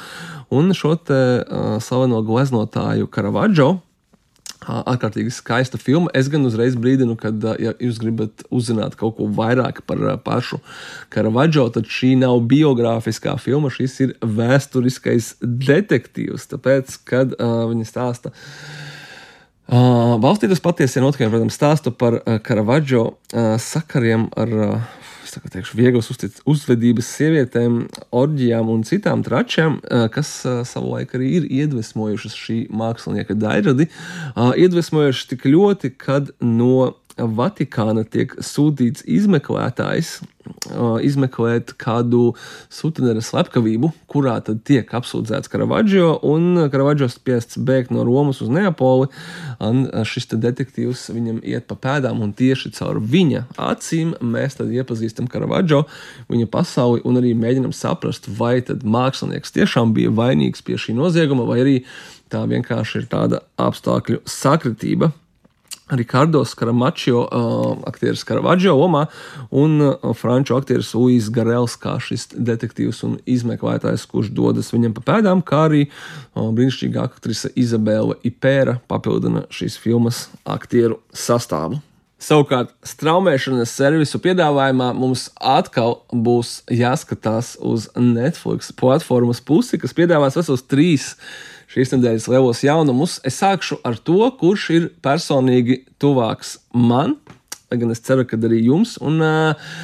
Un 0.50 0.74
šo 0.74 0.96
te 0.98 1.22
uh, 1.44 1.78
slaveno 1.84 2.24
gleznotāju 2.26 3.12
Caravaggio 3.12 3.76
ārkārtīgi 4.62 5.32
skaista 5.34 5.80
filma. 5.82 6.12
Es 6.18 6.30
gan 6.30 6.46
uzreiz 6.46 6.76
brīdinu, 6.78 7.16
ka, 7.20 7.32
ja 7.62 7.74
jūs 7.82 7.98
gribat 8.02 8.44
uzzināt 8.54 8.96
kaut 9.00 9.18
ko 9.18 9.28
vairāk 9.34 9.82
par 9.90 10.04
pašu 10.26 10.62
Karavadžo, 11.14 11.68
tad 11.74 11.90
šī 11.90 12.14
nav 12.22 12.44
biogrāfiskā 12.52 13.38
filma, 13.42 13.72
šis 13.74 13.98
ir 14.06 14.16
vēsturiskais 14.22 15.36
detektīvs. 15.42 16.50
Tāpēc, 16.54 17.00
kad 17.10 17.36
uh, 17.38 17.66
viņi 17.72 17.90
stāsta. 17.90 18.34
Uh, 19.72 20.18
balstītas 20.22 20.62
patiesiem 20.62 21.06
notikumiem, 21.06 21.32
protams, 21.32 21.58
stāstu 21.58 21.94
par 21.96 22.20
uh, 22.20 22.38
Karavadžo 22.44 23.06
uh, 23.08 23.56
sakariem 23.62 24.28
ar 24.38 24.58
uh, 24.58 25.01
teikšu, 25.40 25.78
vieglas 25.80 26.10
uzvedības 26.50 27.10
sievietēm, 27.16 27.78
orģijām 28.16 28.72
un 28.74 28.84
citām 28.88 29.24
tračām, 29.26 29.80
kas 30.14 30.32
savulaik 30.68 31.16
arī 31.18 31.30
ir 31.40 31.48
iedvesmojušas 31.62 32.36
šī 32.38 32.58
mākslinieka 32.74 33.38
dairadi. 33.40 33.88
Iedvesmojušas 34.36 35.32
tik 35.32 35.48
ļoti, 35.50 35.94
kad 36.02 36.34
no 36.44 36.92
Vatikāna 37.22 38.06
tiek 38.08 38.34
sūtīts 38.42 39.06
izmeklētājs 39.06 40.20
izmeklēt 41.06 41.74
kādu 41.80 42.34
sutenera 42.72 43.22
slepkavību, 43.24 43.92
kurā 44.12 44.38
tad 44.46 44.64
tiek 44.68 44.90
apsūdzēts 44.98 45.52
Karavadžo, 45.52 46.16
un 46.28 46.68
Karavadžo 46.72 47.10
spiests 47.12 47.60
bēgt 47.62 47.94
no 47.94 48.06
Romas 48.08 48.42
uz 48.42 48.50
Neapoli, 48.52 49.10
un 49.62 49.86
šis 50.08 50.32
detektīvs 50.32 51.10
viņam 51.14 51.42
iet 51.46 51.68
pa 51.70 51.78
pēdām, 51.78 52.22
un 52.26 52.34
tieši 52.38 52.74
caur 52.78 53.02
viņa 53.02 53.46
acīm 53.62 54.16
mēs 54.22 54.60
tad 54.60 54.74
iepazīstam 54.74 55.30
Karavadžo, 55.32 55.84
viņa 56.32 56.50
pasauli, 56.52 57.06
un 57.06 57.22
arī 57.22 57.34
mēģinam 57.38 57.76
saprast, 57.76 58.30
vai 58.38 58.60
tad 58.66 58.86
mākslinieks 58.86 59.58
tiešām 59.58 59.96
bija 59.98 60.14
vainīgs 60.14 60.66
pie 60.66 60.80
šī 60.82 60.98
nozieguma, 60.98 61.48
vai 61.50 61.62
arī 61.64 61.78
tā 62.32 62.46
vienkārši 62.48 63.02
ir 63.04 63.10
tāda 63.12 63.44
apstākļu 63.60 64.24
sakritība. 64.30 65.12
Ricardo 65.92 66.46
Skaramačio, 66.46 67.22
uh, 67.26 67.78
aktieris 67.88 68.24
Karavadžo 68.28 68.74
lomā, 68.80 69.06
un 69.52 69.78
uh, 69.82 70.12
franču 70.18 70.56
aktieris 70.56 70.94
Luis 70.96 71.30
Garels, 71.34 71.76
kā 71.80 71.98
šis 72.00 72.30
detektīvs 72.32 73.04
un 73.08 73.20
izmeklētājs, 73.30 74.08
kurš 74.12 74.32
dodas 74.36 74.72
viņam 74.74 74.96
pa 74.98 75.06
pēdām, 75.12 75.44
kā 75.44 75.66
arī 75.68 75.86
uh, 75.90 76.50
brīnišķīgā 76.56 77.06
aktrise 77.12 77.52
Izabela 77.60 78.16
Ipēra 78.28 78.80
papildina 78.92 79.46
šīs 79.52 79.80
filmas 79.82 80.28
aktieru 80.48 81.02
sastāvu. 81.12 81.82
Savukārt, 82.22 82.70
straumēšanas 82.86 83.72
servisu 83.74 84.20
piedāvājumā 84.22 84.92
mums 84.94 85.24
atkal 85.42 86.04
būs 86.14 86.60
jāskatās 86.70 87.56
uz 87.66 87.88
Netflix 87.98 88.70
platformas 88.78 89.42
pusi, 89.42 89.80
kas 89.82 89.96
piedāvās 89.98 90.38
vesels 90.38 90.62
trīs 90.70 91.16
šīs 91.72 91.96
nedēļas 91.96 92.28
lielos 92.32 92.64
jaunumus. 92.66 93.20
Es 93.28 93.40
sākšu 93.42 93.80
ar 93.88 93.98
to, 93.98 94.20
kurš 94.40 94.70
ir 94.76 94.88
personīgi 95.04 95.82
tuvāks 96.02 96.58
man, 96.76 97.18
lai 97.72 97.80
gan 97.82 97.94
es 97.94 98.04
ceru, 98.04 98.28
ka 98.28 98.40
arī 98.40 98.64
jums. 98.66 98.98
Un, 99.02 99.22
uh, 99.24 99.76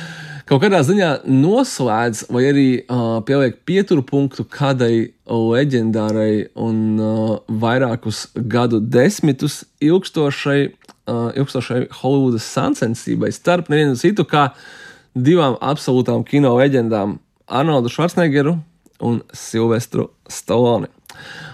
Kaut 0.48 0.62
kādā 0.64 0.78
ziņā 0.80 1.08
noslēdz 1.28 2.22
vai 2.32 2.46
arī 2.48 2.68
uh, 2.80 3.18
pieliek 3.28 3.58
pieturu 3.68 4.00
punktu 4.08 4.46
kādai 4.48 5.10
leģendārai 5.28 6.54
un 6.64 6.78
uh, 7.04 7.34
vairākus 7.52 8.30
gadu 8.48 8.80
desmitus 8.80 9.66
ilgstošai, 9.84 10.62
uh, 11.12 11.36
ilgstošai 11.36 11.82
Holivudas 12.00 12.48
sacensībai 12.48 13.34
starp 13.36 13.68
nevienu 13.74 14.00
citu 14.00 14.24
kā 14.24 14.54
divām 15.12 15.60
absolūtām 15.60 16.24
kino 16.24 16.56
leģendām- 16.62 17.20
Arnoldu 17.60 17.92
Schwarzeneggeru 17.92 18.56
un 19.04 19.20
Silvestru 19.36 20.14
Stalloni. 20.32 20.88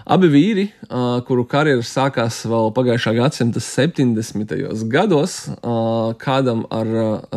Abi 0.03 0.27
vīri, 0.27 0.65
kuru 1.23 1.45
karjeras 1.47 1.87
sākās 1.95 2.41
vēl 2.43 2.73
pagājušā 2.75 3.13
gadsimta 3.15 3.61
70. 3.63 4.51
gados, 4.91 5.35
kādam 6.19 6.65
ar 6.75 6.89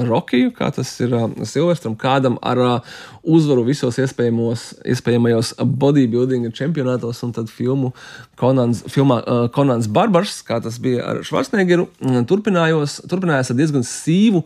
Rokiju, 0.09 0.51
kā 0.57 0.73
tas 0.75 0.91
ir 0.99 1.15
Silvestram, 1.47 1.95
kādam 1.95 2.41
ar 2.43 2.83
uzvaru 3.23 3.63
visos 3.69 4.01
iespējamajos 4.03 5.53
bodybuilding 5.63 6.51
čempionātos, 6.59 7.23
un 7.23 7.37
tad 7.39 7.53
filmu 7.55 7.93
Konans, 8.35 8.83
filmā 8.91 9.21
Konans 9.55 9.87
Barbars, 9.87 10.41
kā 10.43 10.59
tas 10.63 10.81
bija 10.83 11.07
ar 11.13 11.23
Schwarzeneggeru, 11.23 11.87
turpinājās 12.27 12.99
ar 13.07 13.61
diezgan 13.63 13.87
sīvu 13.87 14.43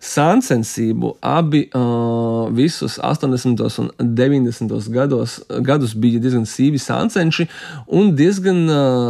sāncensību. 0.00 1.18
Abi 1.20 1.66
visus 2.56 2.96
80. 2.96 3.60
un 3.84 3.92
90. 4.16 4.88
gados, 4.94 5.42
gadus 5.60 5.92
bija 5.92 6.24
diezgan 6.24 6.48
sīvi 6.48 6.80
sāncenši. 6.80 7.50
Un 7.86 8.12
diezgan 8.18 8.64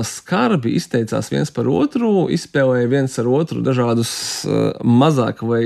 skarbi 0.07 0.75
izteicās 0.79 1.31
viens 1.33 1.53
par 1.55 1.69
otru, 1.71 2.29
izspēlēja 2.35 2.91
viens 2.91 3.19
ar 3.21 3.31
otru 3.31 3.63
dažādus 3.65 4.11
mazāk 4.83 5.45
vai 5.47 5.63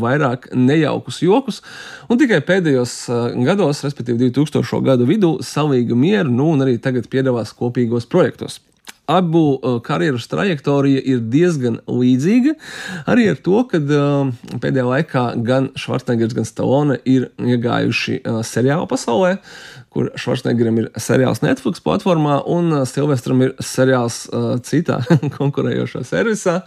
vairāk 0.00 0.50
nejaukus 0.54 1.22
jokus, 1.24 1.60
un 2.08 2.20
tikai 2.20 2.40
pēdējos 2.46 2.96
gados, 3.46 3.84
respektīvi 3.86 4.30
2000. 4.30 4.82
gadu 4.86 5.08
vidū, 5.08 5.36
salīga 5.44 5.96
mieru, 5.96 6.32
nu 6.32 6.50
un 6.54 6.66
arī 6.66 6.78
tagad 6.82 7.08
piedalās 7.12 7.54
kopīgos 7.56 8.08
projektos 8.10 8.60
abu 9.10 9.58
karjeras 9.84 10.28
trajektorija 10.30 11.02
ir 11.04 11.22
diezgan 11.32 11.80
līdzīga. 11.90 12.54
Arī 13.10 13.26
ar 13.32 13.40
to, 13.42 13.64
ka 13.70 13.80
pēdējā 14.62 14.86
laikā 14.86 15.24
gan 15.46 15.70
Švarcnegers, 15.78 16.36
gan 16.36 16.48
Stallone 16.48 17.00
ir 17.08 17.30
iegājuši 17.38 18.20
seriāla 18.46 18.86
pasaulē 18.90 19.38
kur 19.90 20.10
Švarcnegeram 20.18 20.76
ir 20.78 20.86
seriāls 21.02 21.42
Netflix 21.42 21.82
platformā, 21.82 22.36
un 22.46 22.70
uh, 22.70 22.82
Silvestram 22.86 23.40
ir 23.42 23.56
seriāls 23.64 24.22
uh, 24.30 24.52
citā 24.62 25.00
konkurējošā 25.38 26.04
servisā. 26.06 26.60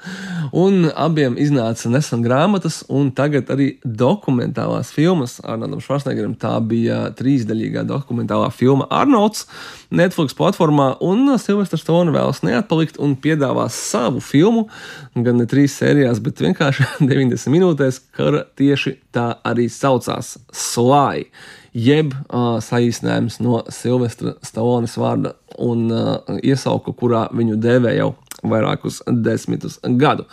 Un 0.51 0.89
abiem 0.91 1.37
iznāca 1.39 1.91
nesen 1.91 2.23
grāmatas, 2.25 2.81
un 2.91 3.13
tagad 3.15 3.51
arī 3.53 3.69
dokumentālās 3.83 4.91
filmas 4.95 5.37
Arnoldam 5.39 5.79
Švarcnegeram. 5.83 6.35
Tā 6.39 6.57
bija 6.67 6.99
trīsdaļīgā 7.15 7.85
dokumentālā 7.87 8.51
filma 8.51 8.89
Arnolds 8.91 9.47
Netflix 9.93 10.35
platformā, 10.35 10.91
un 10.99 11.23
uh, 11.29 11.39
Silvestrs 11.39 11.87
Stone 11.87 12.11
vēlas 12.11 12.43
neatpalikt 12.43 12.99
un 12.99 13.15
piedāvās 13.15 13.79
savu 13.87 14.19
filmu, 14.23 14.67
gan 15.15 15.39
ne 15.39 15.47
trīs 15.47 15.79
sērijās, 15.79 16.19
bet 16.23 16.43
vienkārši 16.43 16.91
90 17.07 17.55
minūtēs, 17.55 18.03
kura 18.19 18.43
tieši 18.59 18.97
tā 19.15 19.31
arī 19.47 19.71
saucās 19.71 20.35
Slāņa 20.51 21.61
jeb 21.73 22.13
uh, 22.13 22.59
saīsinājums 22.63 23.39
no 23.43 23.63
Silvestra 23.73 24.35
Stalonas 24.45 24.97
vārda 24.97 25.33
un 25.61 25.89
uh, 25.91 26.37
iesauku, 26.41 26.93
kurā 26.97 27.27
viņu 27.33 27.57
dēvē 27.61 27.97
jau 27.97 28.13
vairākus 28.43 29.01
desmitus 29.07 29.77
gadu. 29.99 30.25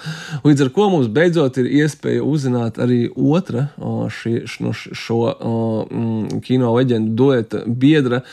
Līdz 0.45 0.65
ar 0.65 0.71
to 0.75 0.87
mums 0.93 1.11
beidzot 1.15 1.61
ir 1.63 1.69
iespēja 1.81 2.25
uzzināt 2.27 2.81
arī 2.83 3.05
otra 3.15 3.69
šī, 3.79 4.41
no 4.65 4.73
šo 4.75 5.21
mm, 5.31 6.41
kino 6.47 6.73
leģendu 6.75 7.15
dueta 7.17 7.63
biedra 7.67 8.25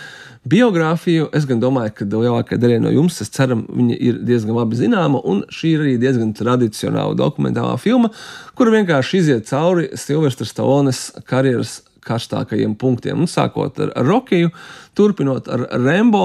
biogrāfiju. 0.47 1.29
Es 1.35 1.45
gan 1.49 1.61
domāju, 1.61 1.93
ka 1.99 2.07
lielākajai 2.09 2.61
daļai 2.61 2.79
no 2.85 2.93
jums, 2.93 3.19
es 3.21 3.31
ceru, 3.33 3.59
viņa 3.67 3.97
ir 4.09 4.21
diezgan 4.27 4.57
labi 4.57 4.79
zināma, 4.79 5.21
un 5.21 5.43
šī 5.53 5.73
ir 5.75 5.85
arī 5.85 5.97
diezgan 6.01 6.33
tradicionāla 6.37 7.17
dokumentālā 7.19 7.75
filma, 7.81 8.09
kur 8.57 8.71
vienkārši 8.73 9.21
iziet 9.21 9.51
cauri 9.51 9.91
Silvestra 9.99 10.47
Stalones 10.47 11.09
karjeras 11.27 11.81
karstākajiem 12.07 12.75
punktiem. 12.79 13.19
Un 13.23 13.29
sākot 13.29 13.79
ar 13.83 13.91
Rokiju, 14.07 14.51
turpinot 14.97 15.49
ar 15.51 15.65
Rembo, 15.83 16.23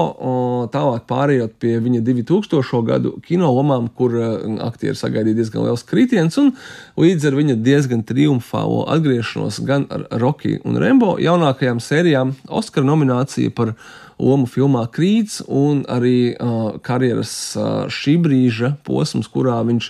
tālāk 0.73 1.05
pārējot 1.09 1.57
pie 1.61 1.75
viņa 1.83 2.01
2000. 2.07 2.81
gadu 2.87 3.15
kino 3.25 3.51
lomām, 3.53 3.89
kur 3.93 4.15
e, 4.17 4.29
aktieri 4.65 4.97
sagaidīja 4.97 5.41
diezgan 5.41 5.67
liels 5.67 5.85
kritiens, 5.89 6.39
un 6.41 6.53
līdz 6.99 7.29
ar 7.29 7.37
viņa 7.39 7.57
diezgan 7.63 8.05
triumfālo 8.07 8.85
atgriešanos 8.95 9.61
gan 9.67 9.85
ar 9.93 10.07
Rokiju 10.23 10.63
un 10.65 10.79
Rembo 10.81 11.17
jaunākajām 11.21 11.83
sērijām 11.83 12.33
Oskara 12.49 12.87
nominācija 12.87 13.53
par 13.53 13.75
lomu 14.23 14.47
filmā 14.49 14.85
Krīts 14.93 15.41
un 15.47 15.83
arī 15.91 16.33
uh, 16.33 16.75
karjeras 16.83 17.33
uh, 17.57 17.71
šī 17.91 18.17
brīža 18.23 18.73
posms, 18.87 19.29
kurā 19.31 19.59
viņš 19.67 19.89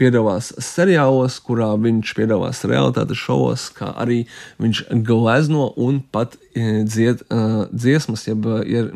piedalās 0.00 0.50
seriālos, 0.62 1.36
kurā 1.44 1.72
viņš 1.78 2.14
piedalās 2.16 2.62
realitātes 2.66 3.20
šovos, 3.20 3.68
kā 3.76 3.90
arī 4.02 4.22
viņš 4.62 4.84
glezno 5.06 5.68
un 5.76 6.00
pat 6.14 6.38
dzied 6.54 7.22
uh, 7.28 7.66
dziesmas, 7.70 8.26
jeb 8.26 8.48
ir, 8.66 8.90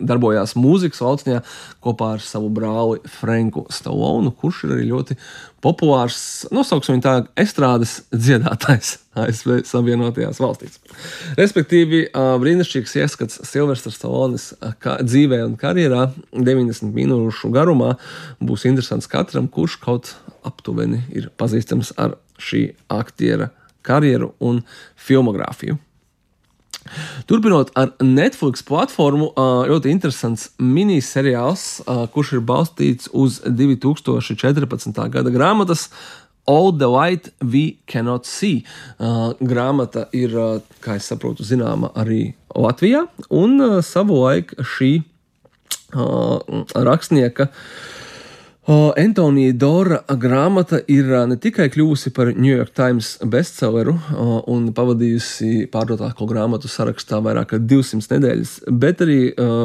darbojās 0.00 0.56
mūzikas 0.58 1.02
valcņā 1.04 1.40
kopā 1.84 2.16
ar 2.16 2.24
savu 2.24 2.50
brāli 2.52 3.00
Franku 3.20 3.66
Stalonu, 3.72 4.34
kurš 4.34 4.66
ir 4.66 4.76
arī 4.76 4.90
ļoti 4.92 5.18
populārs, 5.64 6.20
nosauksim 6.54 6.96
viņu 6.96 7.06
tā, 7.06 7.18
estrādes 7.46 8.00
dziedātājs 8.14 8.96
ASV 9.16 9.62
Savienotajās 9.66 10.40
valstīs. 10.42 10.76
Respektīvi, 11.38 12.02
brīnišķīgs 12.12 12.96
ieskats 13.00 13.40
Silvestras 13.48 13.96
Stalonis 13.98 14.50
dzīvē 14.84 15.40
un 15.46 15.56
karjerā 15.60 16.10
90 16.36 16.92
minūšu 16.96 17.50
garumā 17.54 17.94
būs 18.38 18.66
interesants 18.68 19.08
katram, 19.10 19.48
kurš 19.48 19.78
kaut 19.82 20.12
aptuveni 20.46 21.02
ir 21.16 21.30
pazīstams 21.40 21.94
ar 21.96 22.18
šī 22.36 22.68
aktiera 22.92 23.50
karjeru 23.86 24.34
un 24.42 24.62
filmogrāfiju. 25.00 25.80
Turpinot 27.26 27.72
ar 27.74 27.90
Netflix 27.98 28.62
platformu, 28.62 29.32
ļoti 29.66 29.90
interesants 29.90 30.52
miniseriāls, 30.62 31.80
kurš 32.14 32.36
ir 32.36 32.44
balstīts 32.46 33.10
uz 33.10 33.40
2014. 33.42 35.00
gada 35.10 35.32
grāmatas 35.34 35.88
All 36.46 36.72
the 36.72 36.88
Light 36.88 37.30
We 37.42 37.78
Cannot 37.86 38.26
See. 38.26 38.64
Grāmata 38.98 40.06
ir, 40.14 40.36
kā 40.80 40.96
es 41.00 41.10
saprotu, 41.10 41.46
zināma 41.46 41.90
arī 41.98 42.34
Latvijā, 42.54 43.06
un 43.30 43.82
savulaik 43.82 44.54
šī 44.76 44.92
rakstnieka 46.74 47.48
uh, 47.50 47.52
Antonija 48.68 49.52
Dora 49.52 50.00
grāmata 50.08 50.80
ir 50.90 51.06
ne 51.30 51.36
tikai 51.38 51.68
kļuvusi 51.70 52.10
par 52.10 52.32
New 52.34 52.50
York 52.50 52.72
Times 52.74 53.12
bestselleru 53.22 53.92
un 54.50 54.64
pavadījusi 54.74 55.68
pārdotāko 55.70 56.26
grāmatu 56.26 56.66
sarakstā 56.70 57.20
vairāk 57.22 57.52
kā 57.52 57.60
200 57.62 58.16
nedēļas, 58.16 58.56
bet 58.74 59.04
arī 59.06 59.20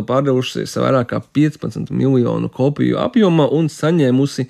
pārdevusies 0.06 0.78
vairāk 0.78 1.10
kā 1.16 1.22
15 1.34 1.90
miljonu 1.90 2.52
kopiju 2.54 3.02
apjomā 3.02 3.50
un 3.58 3.72
saņēmusi 3.74 4.46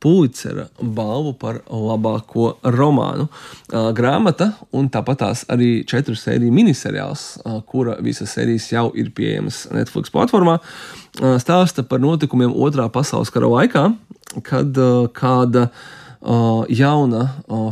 Pulicera 0.00 0.64
balvu 0.80 1.34
par 1.36 1.58
labāko 1.68 2.54
romānu. 2.64 3.26
Grāmata 3.68 4.54
un 4.72 4.88
tāpat 4.92 5.20
tās 5.20 5.42
arī 5.52 5.82
četru 5.88 6.14
sēriju 6.16 6.54
miniseriāls, 6.56 7.24
kura 7.68 7.98
visas 8.00 8.32
sērijas 8.32 8.70
jau 8.72 8.86
ir 8.96 9.10
pieejamas 9.16 9.66
Netflix 9.76 10.12
platformā, 10.14 10.56
stāsta 11.42 11.84
par 11.84 12.00
notikumiem 12.00 12.54
Otrā 12.56 12.88
pasaules 12.92 13.32
kara 13.34 13.50
laikā, 13.52 13.90
kad 14.46 14.80
kāda 15.16 15.66
jauna 16.72 17.26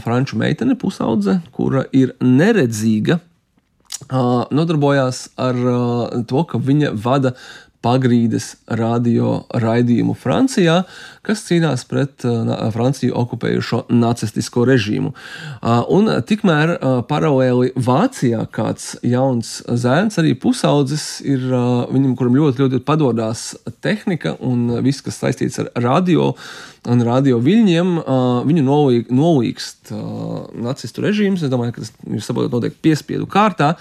franču 0.05 0.37
meitene, 0.41 0.77
pusaudze, 0.77 1.39
kura 1.57 1.87
ir 1.97 2.13
neredzīga, 2.21 3.23
nodarbojās 4.53 5.31
ar 5.41 5.57
to, 6.29 6.45
ka 6.45 6.61
viņa 6.61 6.93
vada 6.93 7.35
pagrīdes 7.85 8.57
radio 8.67 9.45
raidījumu 9.55 10.17
Francijā, 10.19 10.81
kas 11.27 11.45
cīnās 11.47 11.85
pret 11.89 12.25
uh, 12.27 12.51
Franciju 12.75 13.15
okupējušo 13.21 13.85
nacistisko 13.93 14.65
režīmu. 14.69 15.13
Uh, 15.13 15.85
un 15.95 16.11
tikmēr 16.27 16.75
uh, 16.75 16.99
paralēli 17.09 17.71
Vācijā 17.77 18.45
kāds 18.55 18.97
jauns 19.07 19.59
zēns, 19.69 20.19
arī 20.19 20.35
pusaudzis, 20.39 21.07
ir 21.23 21.45
viņam, 21.49 22.17
kuram 22.19 22.37
ļoti, 22.39 22.65
ļoti 22.65 22.83
padodas 22.87 23.53
tehnika 23.85 24.35
un 24.45 24.81
viss, 24.85 25.05
kas 25.05 25.21
saistīts 25.23 25.61
ar 25.63 25.71
radio 25.83 26.33
un 26.89 27.03
radio 27.05 27.39
viļņiem, 27.43 27.89
viņu 28.49 28.63
nolīgst 29.13 29.91
nacistu 30.57 31.05
režīms. 31.05 31.43
Es 31.45 31.53
domāju, 31.53 31.75
ka 31.77 31.85
tas 31.85 31.93
ir 32.07 32.25
saprotot 32.25 32.55
noteikti 32.55 32.81
piespiedu 32.89 33.29
kārtā 33.31 33.75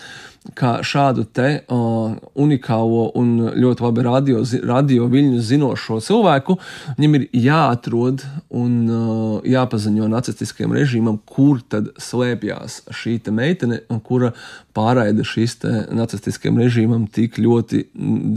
kā 0.55 0.77
šādu 0.85 1.25
te 1.33 1.47
uh, 1.59 2.15
unikālo 2.39 3.07
un 3.17 3.33
ļoti 3.57 3.83
labi 3.83 4.05
radio, 4.05 4.43
radio 4.67 5.07
viļņu 5.11 5.41
zinošo 5.43 5.99
cilvēku, 6.03 6.57
viņam 6.97 7.17
ir 7.19 7.25
jāatrod 7.47 8.23
un 8.55 8.77
uh, 8.87 9.47
jāpaziņo 9.47 10.07
nacistiskajam 10.11 10.75
režīmam, 10.77 11.19
kur 11.25 11.59
tad 11.67 11.91
slēpjas 12.01 12.83
šī 12.95 13.17
meitene, 13.33 13.81
kura 14.05 14.31
pārraida 14.77 15.25
šīs 15.25 15.57
nacistiskajam 15.95 16.59
režīmam 16.61 17.07
tik 17.11 17.39
ļoti 17.41 17.83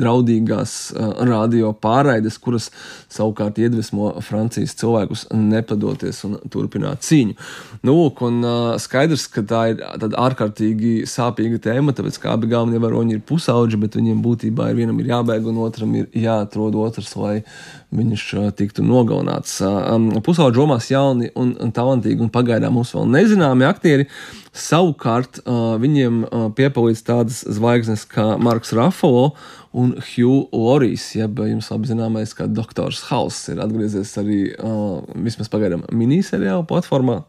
draudīgās 0.01 0.77
uh, 0.95 1.13
radio 1.29 1.75
pārraides, 1.77 2.41
kuras 2.43 2.71
savukārt 3.13 3.61
iedvesmo 3.61 4.15
Francijas 4.25 4.75
cilvēkus 4.81 5.27
nepadoties 5.37 6.25
un 6.27 6.39
turpināt 6.51 7.05
cīņu. 7.07 7.37
Nu, 7.85 7.97
lūk, 7.97 8.25
un, 8.27 8.41
uh, 8.43 8.75
skaidrs, 8.81 9.29
ka 9.31 9.45
tā 9.47 9.63
ir 9.75 9.85
ārkārtīgi 10.11 11.05
sāpīga 11.09 11.61
tēma 11.71 11.95
tāpēc 12.01 12.19
kā 12.23 12.35
abi 12.35 12.49
galvenie 12.51 12.81
varoņi 12.83 13.19
ir 13.19 13.23
pusauģi, 13.29 13.79
bet 13.85 13.99
viņiem 13.99 14.25
būtībā 14.25 14.71
ir 14.71 14.81
vienam 14.81 14.99
ir 15.03 15.13
jābēg 15.13 15.47
un 15.51 15.61
otram 15.63 15.95
ir 16.01 16.09
jāatrod 16.17 16.79
otrs, 16.81 17.13
lai 17.21 17.35
viņš 17.95 18.27
uh, 18.39 18.51
tiktu 18.57 18.85
nogalināts. 18.87 19.59
Um, 19.63 20.11
pusauģi 20.25 20.63
omās 20.65 20.91
jauni 20.91 21.31
un, 21.39 21.55
talantīgi 21.77 22.25
un 22.25 22.33
pagaidām 22.33 22.79
mums 22.79 22.95
vēl 22.97 23.09
nezināmi 23.13 23.67
aktieri. 23.69 24.09
Savukārt 24.57 25.43
uh, 25.45 25.77
viņiem 25.83 26.23
uh, 26.25 26.47
piepalīdz 26.57 27.05
tādas 27.07 27.43
zvaigznes 27.47 28.07
kā 28.11 28.33
Marks 28.43 28.73
Rafalo 28.75 29.35
un 29.71 29.93
Hugh 29.99 30.51
Lorijs, 30.57 31.13
jeb 31.15 31.39
jums 31.47 31.71
labi 31.71 31.91
zināmais, 31.93 32.35
kā 32.35 32.49
Doktors 32.51 33.05
House 33.11 33.53
ir 33.53 33.63
atgriezies 33.63 34.17
arī 34.19 34.41
uh, 34.57 34.99
vismaz 35.15 35.53
pagaidām 35.53 35.87
miniseriāla 35.95 36.67
platformā. 36.67 37.21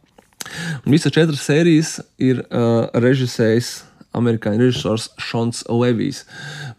Un 0.85 0.95
visas 0.95 1.13
četras 1.13 1.43
sērijas 1.45 1.99
ir 2.21 2.41
uh, 2.47 2.89
režisējis 2.97 3.90
amerikāņu 4.17 4.65
režisors 4.65 5.09
Šons 5.21 5.63
Levijs. 5.71 6.23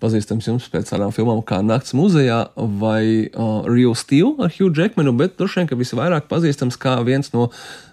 Pazīstams 0.03 0.49
jums 0.49 0.69
pēc 0.73 0.93
tādām 0.93 1.15
filmām 1.15 1.41
kā 1.47 1.63
Nakts 1.65 1.95
muzejā 1.97 2.43
vai 2.57 3.29
uh, 3.29 3.63
Real 3.69 3.97
Steel 3.99 4.35
ar 4.43 4.53
Hugh 4.53 4.75
Jackmanu, 4.77 5.15
bet 5.17 5.39
droši 5.39 5.63
vien, 5.63 5.71
ka 5.71 5.79
visvairāk 5.81 6.29
pazīstams 6.33 6.79
kā 6.81 6.99
viens 7.07 7.33
no 7.37 7.49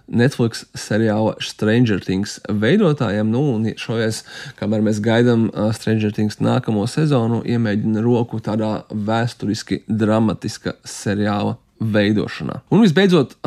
Netflix 0.10 0.65
seriāla 0.73 1.36
Stranger 1.43 2.02
Things 2.02 2.39
veidotājiem. 2.49 3.30
Nu, 3.30 3.45
un 3.56 3.67
šoreiz, 3.78 4.23
kamēr 4.60 4.84
mēs 4.86 5.02
gaidām 5.06 5.47
uh, 5.49 5.69
Stranger 5.75 6.13
Things 6.15 6.41
nākamo 6.43 6.88
sezonu, 6.89 7.43
iemēģina 7.45 8.04
roku 8.04 8.41
tādā 8.43 8.80
vēsturiski 8.89 9.84
dramatiska 9.88 10.80
seriāla 10.84 11.58
veidošanā. 11.80 12.60
Un 12.74 12.84
visbeidzot, 12.84 13.38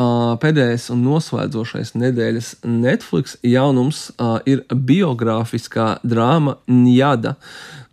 pēdējais 0.42 0.88
un 0.94 1.04
noslēdzošais 1.06 1.94
nedēļas 2.00 2.54
Netflix 2.64 3.36
jaunums 3.46 4.08
ir 4.48 4.64
biogrāfiskā 4.72 5.94
drāma 6.02 6.58
Njada 6.66 7.36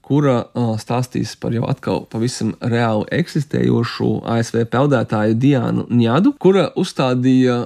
kura 0.09 0.47
stāstīs 0.81 1.35
par 1.37 1.53
jau 1.53 1.67
atkal 1.69 2.01
pavisam 2.09 2.55
reāli 2.65 3.05
eksistējošu 3.19 4.09
ASV 4.33 4.63
peldētāju 4.73 5.37
Diānu 5.37 5.85
Njadu, 5.93 6.33
kura 6.41 6.69
uzstādīja 6.79 7.59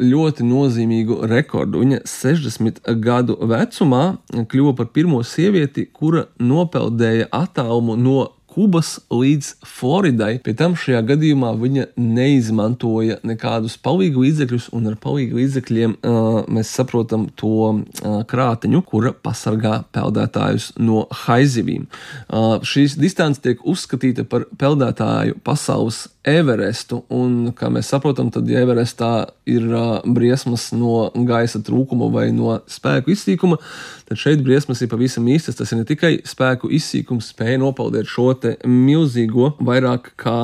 ļoti 0.00 0.46
nozīmīgu 0.48 1.20
rekordu. 1.28 1.82
Viņa 1.84 2.00
60 2.08 2.80
gadu 3.04 3.36
vecumā 3.50 4.04
kļuva 4.32 4.76
par 4.78 4.88
pirmo 4.96 5.20
sievieti, 5.26 5.84
kura 5.92 6.30
nopeldēja 6.40 7.28
attālumu 7.42 7.98
no 8.00 8.30
Kubas 8.52 8.98
līdz 9.08 9.48
Floridai. 9.64 10.34
Pie 10.44 10.52
tam 10.58 10.74
šajā 10.76 11.00
gadījumā 11.08 11.54
viņa 11.56 11.86
neizmantoja 11.96 13.16
nekādus 13.24 13.78
palīgu 13.80 14.26
līdzekļus, 14.26 14.68
un 14.76 14.90
ar 14.90 14.98
palīgu 15.00 15.40
līdzekļiem 15.40 15.94
uh, 15.96 16.42
mēs 16.52 16.72
saprotam 16.76 17.30
to 17.40 17.54
uh, 17.72 18.18
krāteņu, 18.28 18.82
kura 18.88 19.14
pasargā 19.16 19.78
peldētājus 19.96 20.74
no 20.84 21.06
haizivīm. 21.24 21.88
Uh, 22.28 22.58
šīs 22.60 22.98
distance 23.00 23.40
tiek 23.40 23.64
uzskatīta 23.64 24.28
par 24.28 24.44
peldētāju 24.60 25.40
pasaules 25.46 26.04
Everestu, 26.22 27.00
un, 27.10 27.50
kā 27.58 27.66
mēs 27.72 27.88
saprotam, 27.90 28.28
tad 28.30 28.46
ja 28.50 28.60
Everestā 28.62 29.10
ir 29.50 29.64
uh, 29.66 29.96
briesmas 30.06 30.68
no 30.70 31.08
gaisa 31.26 31.58
trūkuma 31.66 32.06
vai 32.14 32.28
no 32.34 32.60
spēku 32.70 33.10
izsīkuma, 33.10 33.58
tad 34.06 34.20
šeit 34.22 34.44
briesmas 34.46 34.84
ir 34.84 34.90
pavisam 34.92 35.26
īstas. 35.26 35.58
Tas 35.58 35.74
ir 35.74 35.80
ne 35.80 35.88
tikai 35.88 36.12
spēku 36.26 36.70
izsīkums, 36.78 37.32
spēja 37.34 37.58
nopaldēt 37.64 38.06
šo 38.10 38.30
milzīgo, 38.70 39.56
vairāk 39.66 40.12
kā 40.22 40.36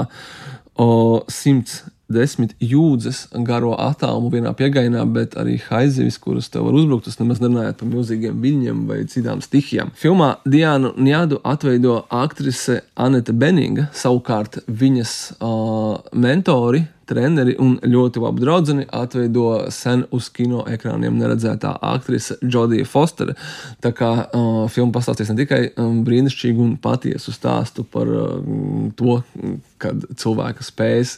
o, 0.75 1.23
simts 1.31 1.85
desmit 2.13 2.55
jūdzes 2.63 3.27
garo 3.47 3.75
attālumu 3.79 4.33
vienā 4.33 4.55
pieejamā, 4.57 5.05
bet 5.13 5.37
arī 5.41 5.59
haizivis, 5.69 6.19
kuras 6.23 6.51
tev 6.53 6.69
var 6.69 6.79
uzbrukt. 6.81 7.09
Tas 7.09 7.21
nemaz 7.21 7.43
nerunājot 7.45 7.81
par 7.81 7.91
milzīgiem 7.93 8.43
viļņiem 8.45 8.85
vai 8.89 9.01
citām 9.13 9.43
stihijām. 9.45 9.93
Filmā 9.99 10.35
Diānu 10.49 10.95
Njādu 10.97 11.41
atveido 11.45 12.01
aktrise 12.09 12.83
Anete 12.97 13.37
Beninga, 13.37 13.89
savukārt 13.97 14.63
viņas 14.69 15.17
uh, 15.39 15.99
mentori 16.13 16.87
treneri 17.09 17.57
un 17.63 17.77
ļoti 17.83 18.23
labi 18.23 18.45
draugi 18.45 18.85
atveido 18.95 19.47
sen 19.75 20.05
uz 20.15 20.29
kino 20.35 20.65
ekrāniem 20.69 21.17
neredzētā 21.19 21.75
aktrise 21.85 22.37
Jodija 22.43 22.87
Fostere. 22.89 23.37
Tā 23.85 23.93
kā 23.97 24.11
uh, 24.27 24.65
filma 24.73 24.95
pastāstīs 24.97 25.31
ne 25.33 25.39
tikai 25.43 25.61
um, 25.81 26.03
brīnišķīgu 26.07 26.65
un 26.65 26.77
patiesu 26.83 27.33
stāstu 27.35 27.85
par 27.89 28.11
uh, 28.11 28.37
to, 28.99 29.21
kad 29.83 30.05
cilvēka 30.19 30.67
spējas 30.67 31.17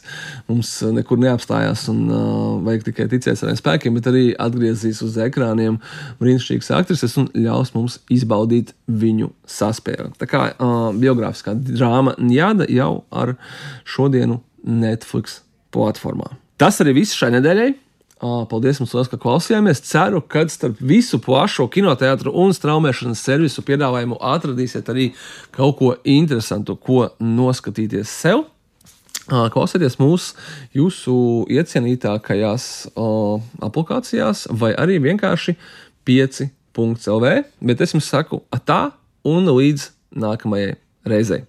mums 0.49 0.73
nekur 0.95 1.19
neapstājās 1.21 1.87
un 1.91 2.01
uh, 2.07 2.23
vajag 2.67 2.87
tikai 2.91 3.09
ticēt 3.11 3.41
saviem 3.41 3.59
spēkiem, 3.59 3.97
bet 3.97 4.09
arī 4.11 4.25
atgriezīs 4.39 5.01
uz 5.05 5.17
ekrāniem 5.21 5.79
brīnišķīgas 6.21 6.73
aktrises 6.77 7.17
un 7.21 7.29
ļaus 7.35 7.73
mums 7.75 7.99
izbaudīt 8.13 8.75
viņu 8.87 9.31
saspēju. 9.49 10.11
Tā 10.21 10.29
kā 10.29 10.47
uh, 10.53 10.91
biogrāfiskā 10.95 11.57
drāma 11.57 12.15
Njāda 12.21 12.67
jau 12.71 13.01
ar 13.09 13.35
šodienu 13.87 14.41
Netflix 14.61 15.41
platformā. 15.73 16.33
Tas 16.61 16.77
arī 16.83 16.99
viss 17.01 17.17
šai 17.17 17.31
nedēļai. 17.37 17.71
Paldies 18.21 18.77
jums, 18.77 18.91
liels, 18.93 19.09
ka 19.09 19.17
klausījāmies. 19.17 19.81
Ceru, 19.81 20.19
ka 20.21 20.43
starp 20.51 20.77
visu 20.85 21.17
plašo 21.23 21.65
kinoteātru 21.73 22.33
un 22.37 22.53
straumēšanas 22.53 23.23
servisu 23.25 23.63
piedāvājumu 23.65 24.19
atradīsiet 24.21 24.91
arī 24.93 25.07
kaut 25.55 25.79
ko 25.79 25.95
interesantu, 26.05 26.77
ko 26.77 27.07
noskatīties 27.17 28.13
sev. 28.13 28.45
Klausieties 29.31 29.97
mūsu 29.97 30.37
jūsu 30.75 31.15
iecienītākajās 31.49 32.65
uh, 32.91 33.41
aplikācijās, 33.63 34.47
vai 34.53 34.73
arī 34.77 34.99
vienkārši 35.01 35.55
5.CLV. 36.05 37.37
Bet 37.61 37.81
es 37.81 37.95
jums 37.95 38.09
saku, 38.11 38.43
tā 38.65 38.83
un 39.25 39.49
līdz 39.49 39.87
nākamajai 40.21 40.75
reizei. 41.09 41.45